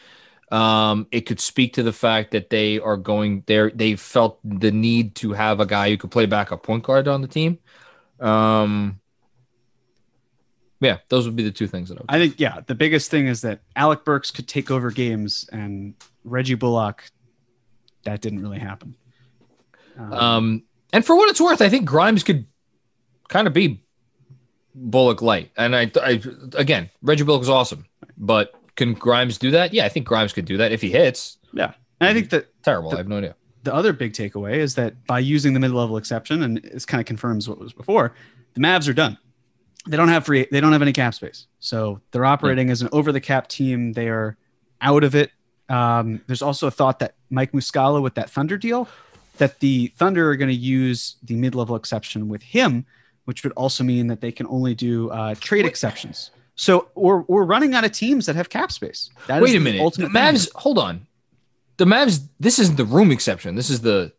[0.53, 3.73] Um, it could speak to the fact that they are going there.
[3.73, 7.21] They felt the need to have a guy who could play backup point guard on
[7.21, 7.59] the team.
[8.21, 9.01] Um,
[10.81, 12.11] yeah, those would be the two things that I would.
[12.11, 15.95] I think yeah, the biggest thing is that Alec Burks could take over games, and
[16.23, 17.11] Reggie Bullock,
[18.05, 18.95] that didn't really happen.
[20.13, 22.47] Um, and for what it's worth, I think Grimes could
[23.29, 23.83] kind of be
[24.75, 25.51] Bullock light.
[25.57, 26.23] And I, I
[26.55, 27.87] again, Reggie Bullock is awesome,
[28.17, 29.73] but can Grimes do that?
[29.75, 31.39] Yeah, I think Grimes could do that if he hits.
[31.53, 32.93] yeah, and I think that Terrible.
[32.95, 33.35] I have no idea.
[33.65, 37.07] the other big takeaway is that by using the mid-level exception, and this kind of
[37.07, 38.15] confirms what was before,
[38.55, 39.19] the Mavs are done.
[39.87, 40.47] They don't have free.
[40.51, 43.93] They don't have any cap space, so they're operating as an over-the-cap team.
[43.93, 44.37] They are
[44.81, 45.31] out of it.
[45.69, 48.89] Um, there's also a thought that Mike Muscala with that Thunder deal,
[49.41, 52.85] that the Thunder are going to use the mid-level exception with him,
[53.25, 56.31] which would also mean that they can only do uh, trade exceptions.
[56.57, 59.09] So we're we're running out of teams that have cap space.
[59.29, 59.79] That is Wait a minute.
[59.79, 60.53] The Ultimate thing.
[60.57, 61.07] Hold on.
[61.79, 63.55] The Mavs, this isn't the room exception.
[63.55, 64.13] This is the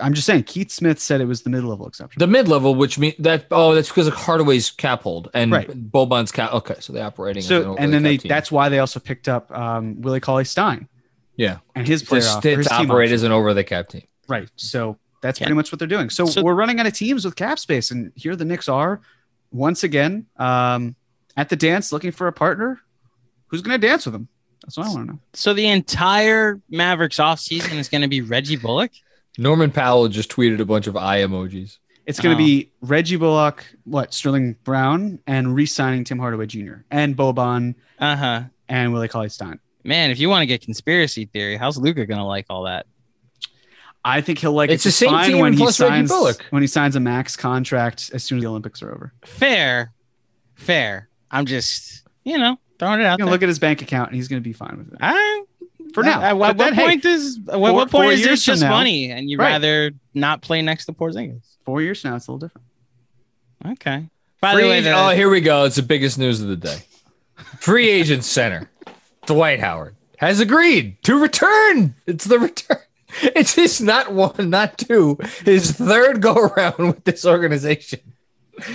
[0.00, 0.42] I'm just saying.
[0.44, 2.18] Keith Smith said it was the mid-level exception.
[2.18, 5.68] the mid level, which mean that oh, that's because of Hardaway's cap hold and Right.
[5.68, 6.52] Boban's cap.
[6.54, 7.42] Okay, so they're operating.
[7.42, 8.28] So and the then they, team.
[8.28, 10.88] that's why they also picked up um, Willie Cauley Stein
[11.38, 13.14] yeah, and his player just off, to his team operate option.
[13.14, 14.02] as an over the cap team.
[14.28, 14.50] right.
[14.56, 15.46] So that's Yeah.
[15.46, 16.10] pretty much what they're doing.
[16.10, 19.00] So, So- we're running out of teams with cap space, and here the Knicks are
[19.50, 20.94] once again um,
[21.36, 22.80] at the dance looking for a partner.
[23.46, 24.28] Who's going to dance with them?
[24.62, 25.18] That's what I want to know.
[25.32, 28.90] So the entire Mavericks offseason is going to be Reggie Bullock.
[29.38, 31.78] Norman Powell just tweeted a bunch of eye emojis.
[32.04, 32.38] It's going Oh.
[32.38, 36.82] to be Reggie Bullock, what Sterling Brown, and re-signing Tim Hardaway Jr.
[36.90, 38.42] and Boban Uh huh.
[38.68, 39.60] and Willie Cauley Stein.
[39.88, 42.86] Man, if you want to get conspiracy theory, how's Luka going to like all that?
[44.04, 46.10] I think he'll like It's it the same fine team when he plus Reggie signs
[46.10, 46.44] Bullock.
[46.50, 49.12] when he signs a max contract as soon as the Olympics are over.
[49.24, 49.92] Fair,
[50.54, 51.08] fair.
[51.30, 53.32] I'm just, you know, throwing it out He's gonna there.
[53.32, 55.44] look at his bank account and he's gonna be fine with it I,
[55.94, 56.20] for now.
[56.22, 58.44] At, But at then, what hey, point is at four- what point is years this
[58.44, 59.52] from just now- money and you'd Right.
[59.52, 61.42] rather not play next to Porzingis?
[61.64, 62.66] four years from now, it's a little different.
[63.66, 64.08] Okay.
[64.40, 65.64] By Free the way, agent- the- oh, here we go.
[65.64, 66.78] It's the biggest news of the day.
[67.58, 68.70] Free agent center
[69.28, 71.94] Dwight Howard has agreed to return.
[72.06, 72.78] It's the return.
[73.22, 75.16] It's his not one, not two,
[75.46, 78.00] his third go around with this organization,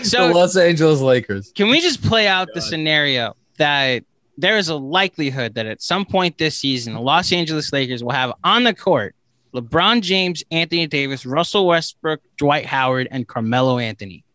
[0.02, 1.52] so the Los Angeles Lakers.
[1.54, 4.04] Can we just play out the scenario that
[4.36, 8.12] there is a likelihood that at some point this season, the Los Angeles Lakers will
[8.12, 9.16] have on the court
[9.54, 14.26] LeBron James, Anthony Davis, Russell Westbrook, Dwight Howard, and Carmelo Anthony?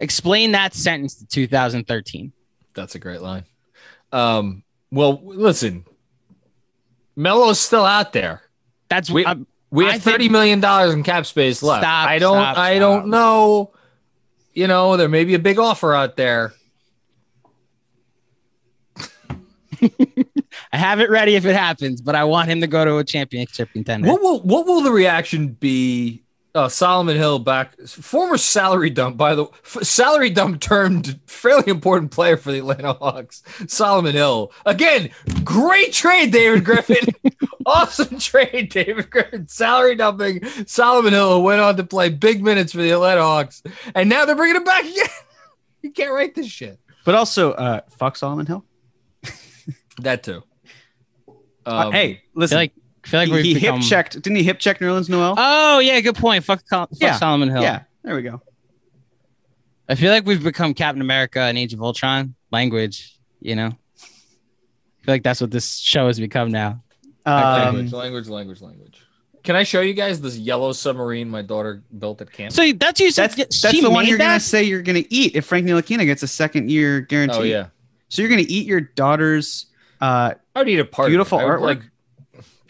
[0.00, 2.32] Explain that sentence to 2013.
[2.74, 3.44] That's a great line.
[4.10, 5.84] Um, well, listen,
[7.16, 8.42] Melo's still out there.
[8.88, 11.82] That's We- I'm- We I have think- thirty million dollars in cap space left.
[11.84, 12.36] Stop, I don't.
[12.38, 12.80] stop, I stop.
[12.80, 13.70] don't know.
[14.52, 16.52] You know, there may be a big offer out there.
[20.72, 23.04] I have it ready if it happens, but I want him to go to a
[23.04, 24.08] championship contender.
[24.08, 26.22] What will what will the reaction be?
[26.52, 29.16] Uh, Solomon Hill back, former salary dump.
[29.16, 33.44] By the f- salary dump turned fairly important player for the Atlanta Hawks.
[33.68, 35.10] Solomon Hill again,
[35.44, 37.14] great trade, David Griffin.
[37.66, 39.46] awesome trade, David Griffin.
[39.46, 43.62] Salary dumping Solomon Hill went on to play big minutes for the Atlanta Hawks,
[43.94, 45.06] and now they're bringing him back again.
[45.82, 46.80] you can't write this shit.
[47.04, 48.64] But also, uh, fuck Solomon Hill.
[50.00, 50.42] That too.
[51.64, 52.72] Uh, Um, hey, listen, like
[53.04, 53.80] I feel like he, we've he become...
[53.80, 54.14] hip checked.
[54.20, 55.34] Didn't he hip check Nerlens Noel?
[55.36, 56.44] Oh yeah, good point.
[56.44, 57.62] Fuck, Col- fuck Yeah, Solomon Hill.
[57.62, 58.40] yeah, there we go.
[59.88, 63.16] I feel like we've become Captain America and Age of Ultron language.
[63.40, 66.82] You know, I feel like that's what this show has become now.
[67.26, 67.42] Um,
[67.76, 69.02] language, language, language, language.
[69.42, 72.52] Can I show you guys this yellow submarine my daughter built at camp?
[72.52, 73.30] So that's you said.
[73.30, 76.22] that's she that's the one you're gonna say you're gonna eat if Frank Ntilikina gets
[76.22, 77.38] a second year guarantee.
[77.38, 77.66] oh yeah,
[78.10, 79.66] So you're gonna eat your daughter's.
[80.00, 81.06] Uh, I would eat a part.
[81.06, 81.12] of it.
[81.12, 81.60] Beautiful I would, artwork?
[81.62, 81.82] like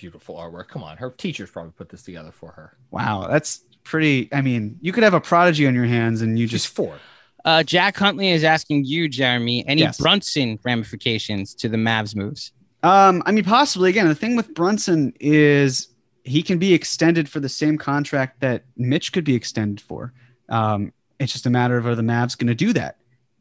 [0.00, 0.68] beautiful artwork.
[0.68, 2.76] Come on, her teachers probably put this together for her.
[2.90, 4.28] wow, that's pretty.
[4.32, 6.98] I mean, you could have a prodigy on your hands, and you She's just four.
[7.44, 9.98] Uh, Jack Huntley is asking you, Jeremy, any Yes.
[9.98, 12.52] Brunson ramifications to the Mavs moves?
[12.82, 13.90] Um, I mean, possibly.
[13.90, 15.88] Again, the thing with Brunson is
[16.24, 20.12] he can be extended for the same contract that Mitch could be extended for.
[20.50, 22.96] Um, it's just a matter of are the Mavs going to do that?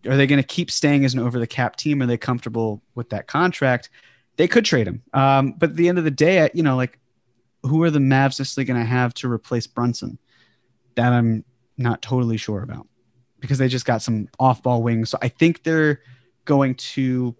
[0.07, 2.01] Are they going to keep staying as an over the cap team?
[2.01, 3.89] Are they comfortable with that contract?
[4.39, 5.03] They could trade him.
[5.13, 6.97] Um, but at the end of the day, you know, like
[7.63, 10.17] who are the Mavs necessarily going to have to replace Brunson?
[10.95, 11.43] That I'm
[11.77, 12.87] not totally sure about
[13.41, 15.09] because they just got some off ball wings.
[15.09, 15.99] So I think they're
[16.45, 17.35] going to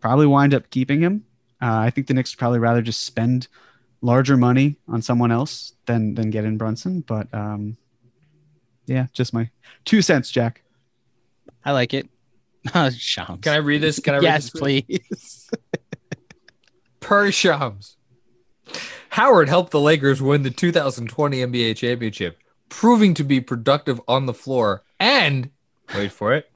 [0.00, 1.24] probably wind up keeping him.
[1.62, 3.48] Uh, I think the Knicks would probably rather just spend
[4.02, 7.00] larger money on someone else than than get in Brunson.
[7.00, 7.78] But um,
[8.84, 9.48] yeah, just my
[9.86, 10.62] two cents, Jack.
[11.64, 12.06] I like it.
[12.72, 13.40] Uh, Shams.
[13.42, 13.98] Can I read this?
[13.98, 14.58] Can I read yes, this?
[14.58, 15.50] please.
[17.04, 17.98] Per Shams.
[19.10, 22.38] Howard helped the Lakers win the 2020 NBA championship,
[22.70, 25.50] proving to be productive on the floor and,
[25.94, 26.50] wait for it,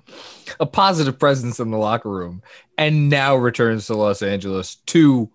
[0.58, 2.42] a positive presence in the locker room,
[2.78, 5.30] and now returns to Los Angeles to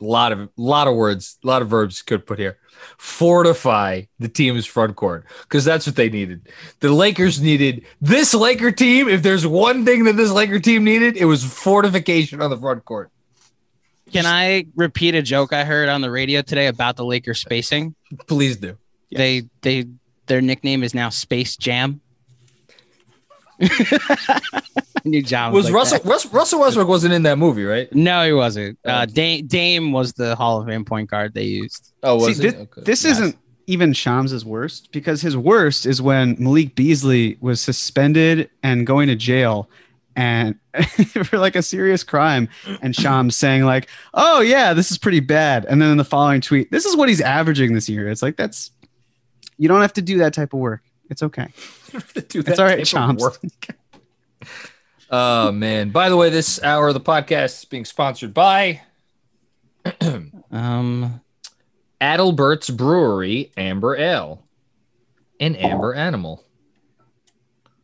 [0.00, 2.56] a lot of lot of words, a lot of verbs could put here.
[2.96, 6.48] Fortify the team's front court because that's what they needed.
[6.80, 9.06] The Lakers needed this Laker team.
[9.06, 12.86] If there's one thing that this Laker team needed, it was fortification on the front
[12.86, 13.12] court.
[14.12, 17.94] Can I repeat a joke I heard on the radio today about the Lakers spacing?
[18.26, 18.76] Please do.
[19.10, 19.86] They they
[20.26, 22.00] their nickname is now Space Jam.
[23.60, 24.40] I
[25.04, 26.08] knew John Was like Russell that.
[26.08, 27.92] Russ, Russell Westbrook wasn't in that movie, right?
[27.94, 28.78] No, he wasn't.
[28.84, 29.06] Uh.
[29.06, 31.92] Dame, Dame was the Hall of Fame point guard they used.
[32.02, 32.54] Oh, See, was thi- it?
[32.56, 32.82] Okay.
[32.82, 33.18] This Yes.
[33.18, 33.36] isn't
[33.66, 39.14] even Shams' worst because his worst is when Malik Beasley was suspended and going to
[39.16, 39.68] jail
[40.16, 40.58] and
[41.26, 42.48] for like a serious crime
[42.80, 46.40] and Shams saying like, "Oh yeah, this is pretty bad." And then in the following
[46.40, 48.70] tweet, "This is what he's averaging this year." It's like that's
[49.58, 50.82] you don't have to do that type of work.
[51.10, 51.48] It's okay.
[52.28, 53.24] Do It's all right, Shams.
[55.14, 55.90] Oh man!
[55.90, 58.80] By the way, this hour of the podcast is being sponsored by
[60.52, 61.20] Um,
[62.00, 64.44] Adelbert's Brewery Amber Ale.
[65.40, 66.44] An amber animal.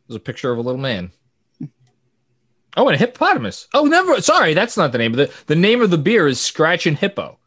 [0.06, 1.10] There's a picture of a little man.
[2.76, 3.66] Oh, and a hippopotamus.
[3.74, 4.20] Oh, never.
[4.20, 5.32] Sorry, that's not the name of the.
[5.46, 7.38] The name of the beer is Scratch and Hippo.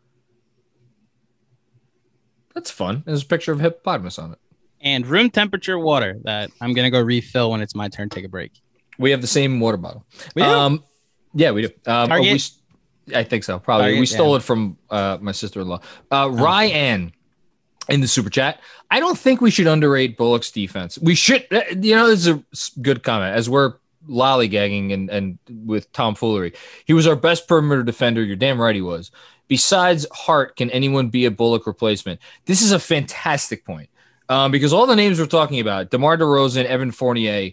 [2.53, 3.03] That's fun.
[3.05, 4.39] There's a picture of a hippopotamus on it.
[4.82, 8.30] And room temperature water that I'm gonna go refill when it's my turn take a
[8.30, 8.51] break.
[8.97, 10.05] We have the same water bottle.
[10.36, 10.47] We do?
[10.47, 10.84] Um,
[11.34, 11.67] yeah, we do.
[11.86, 12.24] Um, Target?
[12.24, 12.57] we s-
[13.15, 13.59] I think so.
[13.59, 13.86] Probably.
[13.86, 14.38] Target, we stole yeah.
[14.38, 15.80] it from uh, my sister-in-law.
[16.11, 17.13] Uh, Ryan
[17.89, 18.59] in the super chat.
[18.89, 20.97] I don't think we should underrate Bullock's defense.
[20.99, 21.45] We should.
[21.51, 22.43] uh, You know, this is a
[22.82, 23.36] good comment.
[23.36, 23.76] As we're
[24.09, 26.53] lollygagging and and with tomfoolery,
[26.85, 28.23] he was our best perimeter defender.
[28.23, 29.11] You're damn right he was.
[29.47, 32.21] Besides Hart, can anyone be a Bullock replacement?
[32.45, 33.89] This is a fantastic point
[34.29, 37.51] um, because all the names we're talking about, DeMar DeRozan, Evan Fournier.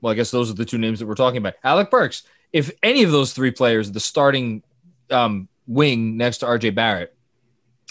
[0.00, 1.54] Well, I guess those are the two names that we're talking about.
[1.62, 2.22] Alec Burks.
[2.54, 4.62] If any of those three players, the starting
[5.10, 7.14] um, wing next to RJ Barrett,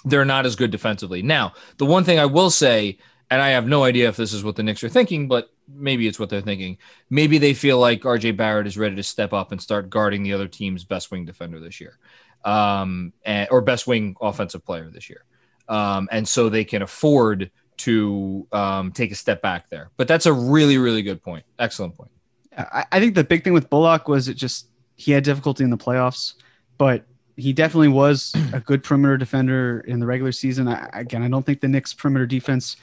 [0.05, 1.21] they're not as good defensively.
[1.21, 2.97] Now, the one thing I will say,
[3.29, 6.07] and I have no idea if this is what the Knicks are thinking, but maybe
[6.07, 6.77] it's what they're thinking.
[7.09, 10.33] Maybe they feel like RJ Barrett is ready to step up and start guarding the
[10.33, 11.97] other team's best wing defender this year,
[12.45, 15.25] um, and, or best wing offensive player this year.
[15.67, 19.91] Um, and so they can afford to um, take a step back there.
[19.97, 21.45] But that's a really, really good point.
[21.59, 22.11] Excellent point.
[22.57, 25.69] I, I think the big thing with Bullock was it just he had difficulty in
[25.69, 26.33] the playoffs,
[26.77, 27.05] but
[27.37, 30.67] he definitely was a good perimeter defender in the regular season.
[30.67, 32.75] I, again, I don't think the Knicks' perimeter defense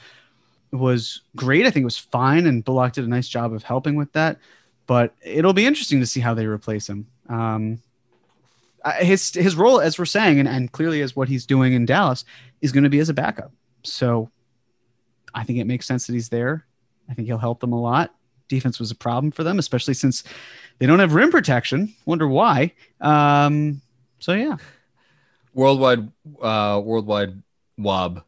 [0.71, 1.65] was great.
[1.65, 4.37] I think it was fine, and Bullock did a nice job of helping with that.
[4.85, 7.07] But it'll be interesting to see how they replace him.
[7.29, 7.81] Um,
[8.99, 12.23] his his role, as we're saying, and, and clearly as what he's doing in Dallas,
[12.61, 13.51] is going to be as a backup.
[13.83, 14.29] So
[15.33, 16.65] I think it makes sense that he's there.
[17.09, 18.13] I think he'll help them a lot.
[18.47, 20.23] Defense was a problem for them, especially since
[20.79, 21.93] they don't have rim protection.
[22.05, 22.71] Wonder why.
[23.01, 23.81] Um,
[24.19, 24.57] so yeah,
[25.57, 27.41] Worldwide, uh, worldwide
[27.79, 28.23] Wob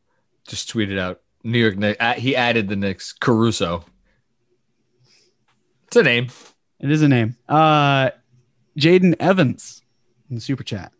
[0.48, 1.78] just tweeted out New York.
[1.78, 2.20] Knicks.
[2.20, 3.86] He added the Knicks Caruso.
[5.88, 6.28] It's a name.
[6.80, 7.36] it is a name.
[7.48, 8.12] Uh,
[8.78, 9.82] Jaden Evans
[10.30, 10.92] in the super chat.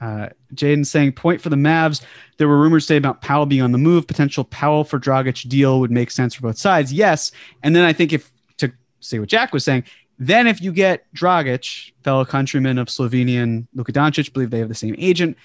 [0.00, 2.02] Uh, Jaden saying point for the Mavs.
[2.36, 4.06] There were rumors today about Powell being on the move.
[4.08, 6.92] Potential Powell for Dragic deal would make sense for both sides.
[6.92, 7.30] Yes,
[7.62, 9.84] and then I think if to say what Jack was saying,
[10.18, 14.74] then if you get Dragic, fellow countryman of Slovenian Luka Doncic, believe they have the
[14.74, 15.36] same agent,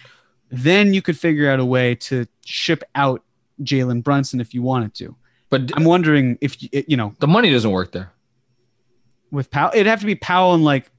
[0.50, 3.22] then you could figure out a way to ship out
[3.62, 5.16] Jalen Brunson if you wanted to.
[5.50, 8.12] But I'm wondering if you, know the money doesn't work there.
[9.32, 10.90] with Powell, it'd have to be Powell and like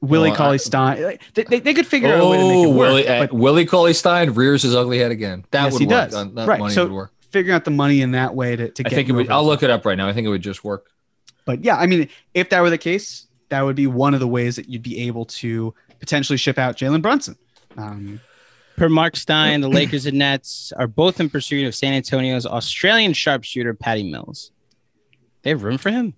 [0.00, 1.02] Willie Well, Cauley Stein.
[1.02, 2.76] Like, they, they, they could figure out a way to make Oh, it work.
[2.78, 5.44] Willie, uh, but Willie Cauley Stein rears his ugly head again.
[5.50, 6.10] That Yes, would he work.
[6.10, 6.34] does.
[6.34, 7.12] That Right, money so- would work.
[7.30, 9.30] figuring out the money in that way to, to I think it would.
[9.30, 10.08] I'll look it up right now.
[10.08, 10.86] I think it would just work.
[11.44, 14.28] But yeah, I mean, if that were the case, that would be one of the
[14.28, 17.36] ways that you'd be able to potentially ship out Jalen Brunson.
[17.76, 18.20] Um,
[18.76, 23.12] Per Marc Stein, the Lakers and Nets are both in pursuit of San Antonio's Australian
[23.12, 24.52] sharpshooter Patty Mills.
[25.42, 26.14] They have room for him.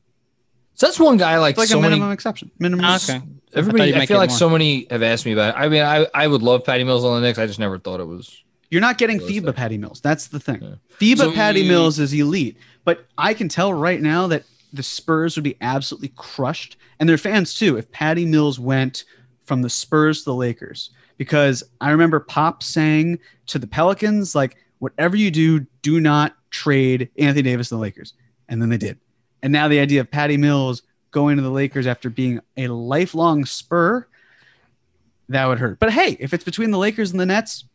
[0.75, 2.15] So that's one guy like, it's like so a minimum many.
[2.15, 2.51] exception.
[2.59, 2.85] Minimum.
[2.85, 3.21] Ah, okay.
[3.55, 4.39] Everybody, you'd I, feel like more.
[4.39, 5.55] so many have asked me about.
[5.55, 5.59] It.
[5.59, 7.39] I mean, I I would love Patty Mills on the Knicks.
[7.39, 8.43] I just never thought it was.
[8.71, 9.57] You're not getting FIBA that?
[9.57, 10.01] Patty Mills.
[10.01, 10.63] That's the thing.
[10.63, 10.75] Yeah.
[10.99, 15.37] FIBA So- Patty Mills is elite, but I can tell right now that the Spurs
[15.37, 19.05] would be absolutely crushed, and their fans too, if Patty Mills went
[19.45, 20.91] from the Spurs to the Lakers.
[21.23, 27.11] Because I remember Pop saying to the Pelicans, like, whatever you do, do not trade
[27.17, 28.15] Anthony Davis to the Lakers.
[28.49, 28.99] And then they did.
[29.41, 33.45] And now the idea of Patty Mills going to the Lakers after being a lifelong
[33.45, 34.05] Spur,
[35.29, 35.79] that would hurt.
[35.79, 37.67] But hey, if it's between the Lakers and the Nets,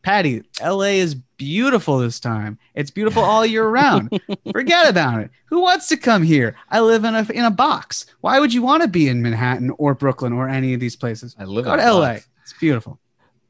[0.00, 2.58] Patty, LA is beautiful this time.
[2.74, 4.18] It's beautiful all year round.
[4.50, 5.30] Forget about it.
[5.50, 6.56] Who wants to come here?
[6.70, 8.06] I live in a in a box.
[8.22, 11.36] Why would you want to be in Manhattan or Brooklyn or any of these places?
[11.38, 12.12] I live Go in to a LA.
[12.14, 12.28] box.
[12.44, 13.00] It's beautiful.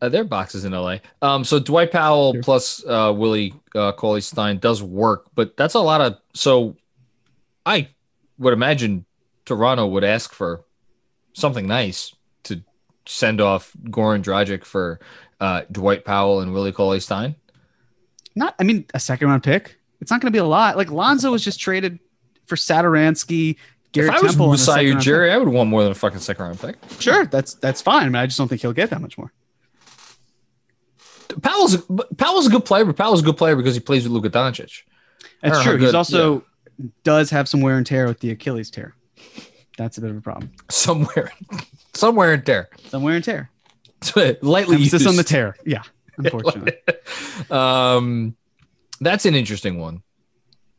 [0.01, 0.97] Uh, their boxes in LA.
[1.23, 2.43] Um, so Dwight Powell Sure.
[2.43, 6.17] plus uh, Willie uh, Cauley Stein does work, but that's a lot of.
[6.35, 6.77] So
[7.65, 7.89] I
[8.39, 9.05] would imagine
[9.45, 10.65] Toronto would ask for
[11.33, 12.15] something nice
[12.45, 12.63] to
[13.07, 15.01] send off Goran Dragic for
[15.41, 17.35] uh, Dwight Powell and Willie Cauley Stein.
[18.37, 19.79] Not, I mean, a second round pick.
[20.01, 20.77] It's not going to be a lot.
[20.77, 21.99] Like Lonzo was just traded
[22.47, 23.57] for Satoransky,
[23.95, 24.45] Garrett if I was Temple.
[24.47, 26.81] and a Masai second-round Ujiri, I would want more than a fucking second round pick.
[26.83, 27.01] pick.
[27.01, 28.13] Sure, that's that's fine.
[28.13, 29.33] But I just don't think he'll get that much more.
[31.43, 31.77] Powell's
[32.17, 34.83] Powell's a good player, but Powell's a good player because he plays with Luka Doncic.
[35.43, 35.73] That's true.
[35.73, 36.45] how He's good- also
[37.05, 38.95] does have some wear and tear with the Achilles tear.
[39.79, 40.53] That's a bit of a problem.
[40.71, 41.33] Somewhere,
[41.95, 43.51] somewhere in there, Some wear and tear.
[44.43, 45.07] lightly Emphasis used.
[45.09, 45.57] on the tear.
[45.65, 45.83] Yeah,
[46.19, 46.75] unfortunately.
[47.51, 48.37] um,
[49.01, 50.03] that's an interesting one.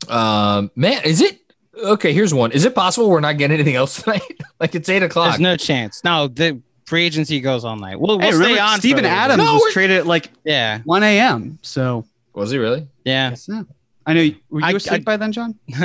[0.07, 1.39] Um, man, is it
[1.77, 2.13] okay?
[2.13, 2.51] Here's one.
[2.51, 4.21] Is it possible we're not getting anything else tonight?
[4.59, 5.29] like it's eight o'clock.
[5.31, 6.03] There's no chance.
[6.03, 7.99] No, the free agency goes all night.
[7.99, 8.67] We'll, we'll hey, stay remember on.
[8.69, 9.17] for a Steven little bit.
[9.23, 10.79] Adams No, was we're- traded at like Yeah.
[10.85, 11.59] 1 a.m.
[11.61, 12.87] So Was he really?
[13.03, 13.29] Yeah.
[13.31, 13.63] Yes, yeah.
[14.05, 14.21] I know.
[14.21, 15.57] you- Were you I- asleep I- by then, John?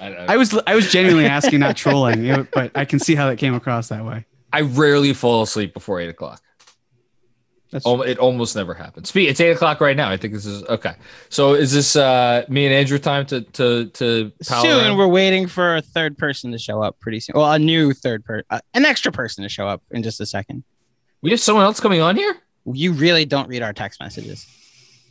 [0.00, 0.58] I, I was.
[0.66, 4.02] I was genuinely asking, not trolling, but I can see how that came across that
[4.04, 4.24] way.
[4.52, 6.40] I rarely fall asleep before eight o'clock.
[7.70, 9.08] That's Al- It almost never happens.
[9.10, 9.28] Speak.
[9.28, 10.10] It's eight o'clock right now.
[10.10, 10.94] I think this is okay.
[11.28, 14.96] So is this uh me and Andrew time to to to pal soon around?
[14.98, 17.34] we're waiting for a third person to show up pretty soon.
[17.36, 20.26] Well, a new third person, uh, an extra person to show up in just a
[20.26, 20.64] second.
[21.22, 22.34] We have someone else coming on here.
[22.66, 24.46] You really don't read our text messages.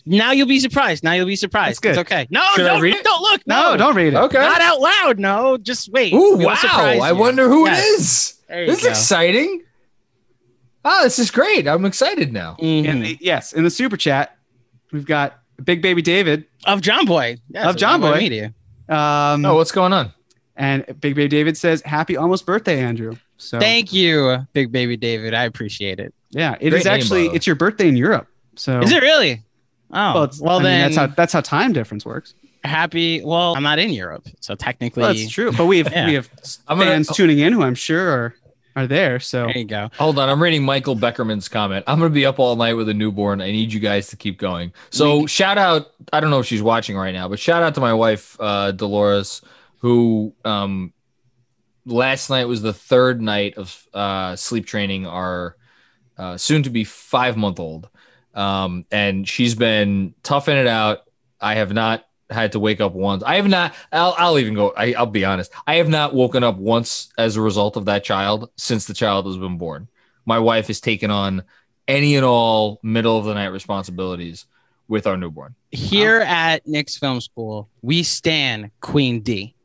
[0.05, 1.03] Now you'll be surprised.
[1.03, 1.69] Now you'll be surprised.
[1.69, 1.89] That's good.
[1.91, 2.27] It's okay.
[2.31, 3.03] No, Should don't read it?
[3.03, 3.41] Don't look.
[3.45, 4.17] no, don't read it.
[4.17, 4.37] Okay.
[4.39, 5.19] Not out loud.
[5.19, 6.13] No, just wait.
[6.13, 6.55] Ooh, We'll wow!
[6.63, 7.15] I you.
[7.15, 7.79] wonder who Yes.
[7.79, 8.39] it is.
[8.47, 8.89] There you This is go.
[8.91, 9.63] exciting.
[10.85, 11.67] Oh, this is great.
[11.67, 12.55] I'm excited now.
[12.59, 12.85] Mhm.
[12.85, 14.37] In the, yes, in the super chat,
[14.91, 16.45] we've got Big Baby David.
[16.65, 17.39] Of Jomboy.
[17.49, 18.17] Yes, Of Jomboy.
[18.17, 18.53] Media.
[18.87, 20.13] Um, Oh, what's going on?
[20.55, 25.33] and Big Baby David says, "Happy almost birthday, Andrew." So Thank you, Big Baby David.
[25.33, 26.13] I appreciate it.
[26.31, 27.35] yeah, it Great is actually the way.
[27.35, 28.27] it's your birthday in Europe.
[28.55, 29.43] So Is it really?
[29.91, 32.33] Oh, Well, well, it's, I mean, then that's how that's how time difference works.
[32.65, 33.21] happy.
[33.23, 35.51] Well, I'm not in Europe, so technically, Well, that's true.
[35.53, 36.05] But we have Yeah.
[36.07, 36.29] we have
[36.67, 38.35] I'm gonna fans tuning in who I'm sure are
[38.75, 39.19] are there.
[39.19, 39.89] So there you go.
[39.97, 40.29] hold on.
[40.29, 41.83] I'm reading Michael Beckerman's comment.
[41.87, 43.41] I'm gonna be up all night with a newborn.
[43.41, 44.73] I need you guys to keep going.
[44.89, 45.91] So shout out.
[46.13, 48.71] I don't know if she's watching right now, but shout out to my wife, uh,
[48.71, 49.41] Dolores,
[49.79, 50.93] who um,
[51.85, 55.55] last night was the third night of uh, sleep training our
[56.17, 57.89] uh, soon to be five month old.
[58.33, 60.99] Um, and she's been toughing it out.
[61.41, 63.23] I have not had to wake up once.
[63.23, 65.51] I have not, I'll, I'll even go, I, I'll be honest.
[65.65, 69.25] I have not woken up once as a result of that child since the child
[69.25, 69.87] has been born.
[70.25, 71.43] My wife has taken on
[71.87, 74.45] any and all middle of the night responsibilities
[74.87, 75.55] with our newborn.
[75.71, 79.55] Here at Knicks Film School, we stand Queen D.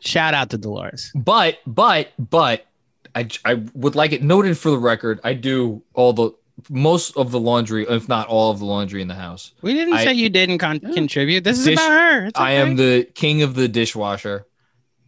[0.00, 1.10] Shout out to Dolores.
[1.14, 2.66] But, but, but
[3.14, 5.20] I, I would like it noted for the record.
[5.24, 6.30] I do all the,
[6.70, 9.52] most of the laundry, if not all of the laundry in the house.
[9.62, 10.92] We didn't I- say you didn't con- Yeah.
[10.92, 11.44] contribute.
[11.44, 12.26] This is Dish- about her.
[12.26, 14.46] It's I am the king of the dishwasher.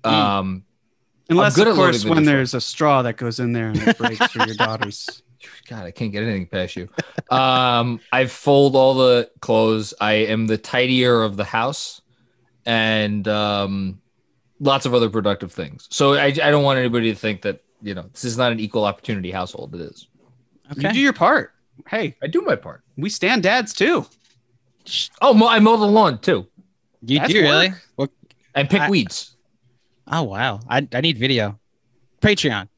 [0.04, 0.64] Um,
[1.28, 2.36] unless good of course the when dishwasher.
[2.36, 5.22] there's a straw that goes in there and it breaks for your daughters.
[5.68, 6.88] God, I can't get anything past you.
[7.30, 9.94] Um, I fold all the clothes.
[10.00, 12.00] I am the tidier of the house,
[12.66, 14.00] and um,
[14.60, 15.86] lots of other productive things.
[15.90, 18.60] So I, I don't want anybody to think that you know this is not an
[18.60, 19.74] equal opportunity household.
[19.74, 20.08] It is.
[20.76, 21.52] You do your part.
[21.88, 22.82] Hey, I do my part.
[22.96, 24.06] we stand dads too.
[25.20, 26.46] Oh, mo- I mow the lawn too,
[27.02, 27.68] You That's do really?
[27.68, 27.78] work.
[27.96, 28.08] Well,
[28.54, 29.36] and pick I- weeds.
[30.10, 30.60] oh wow.
[30.68, 31.58] I, I need video.
[32.20, 32.68] Patreon.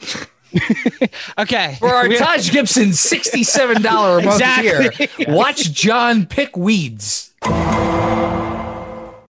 [1.38, 1.76] okay.
[1.78, 5.06] For our Taj Gibson sixty-seven dollar a month Exactly.
[5.06, 7.32] tier, watch John pick weeds.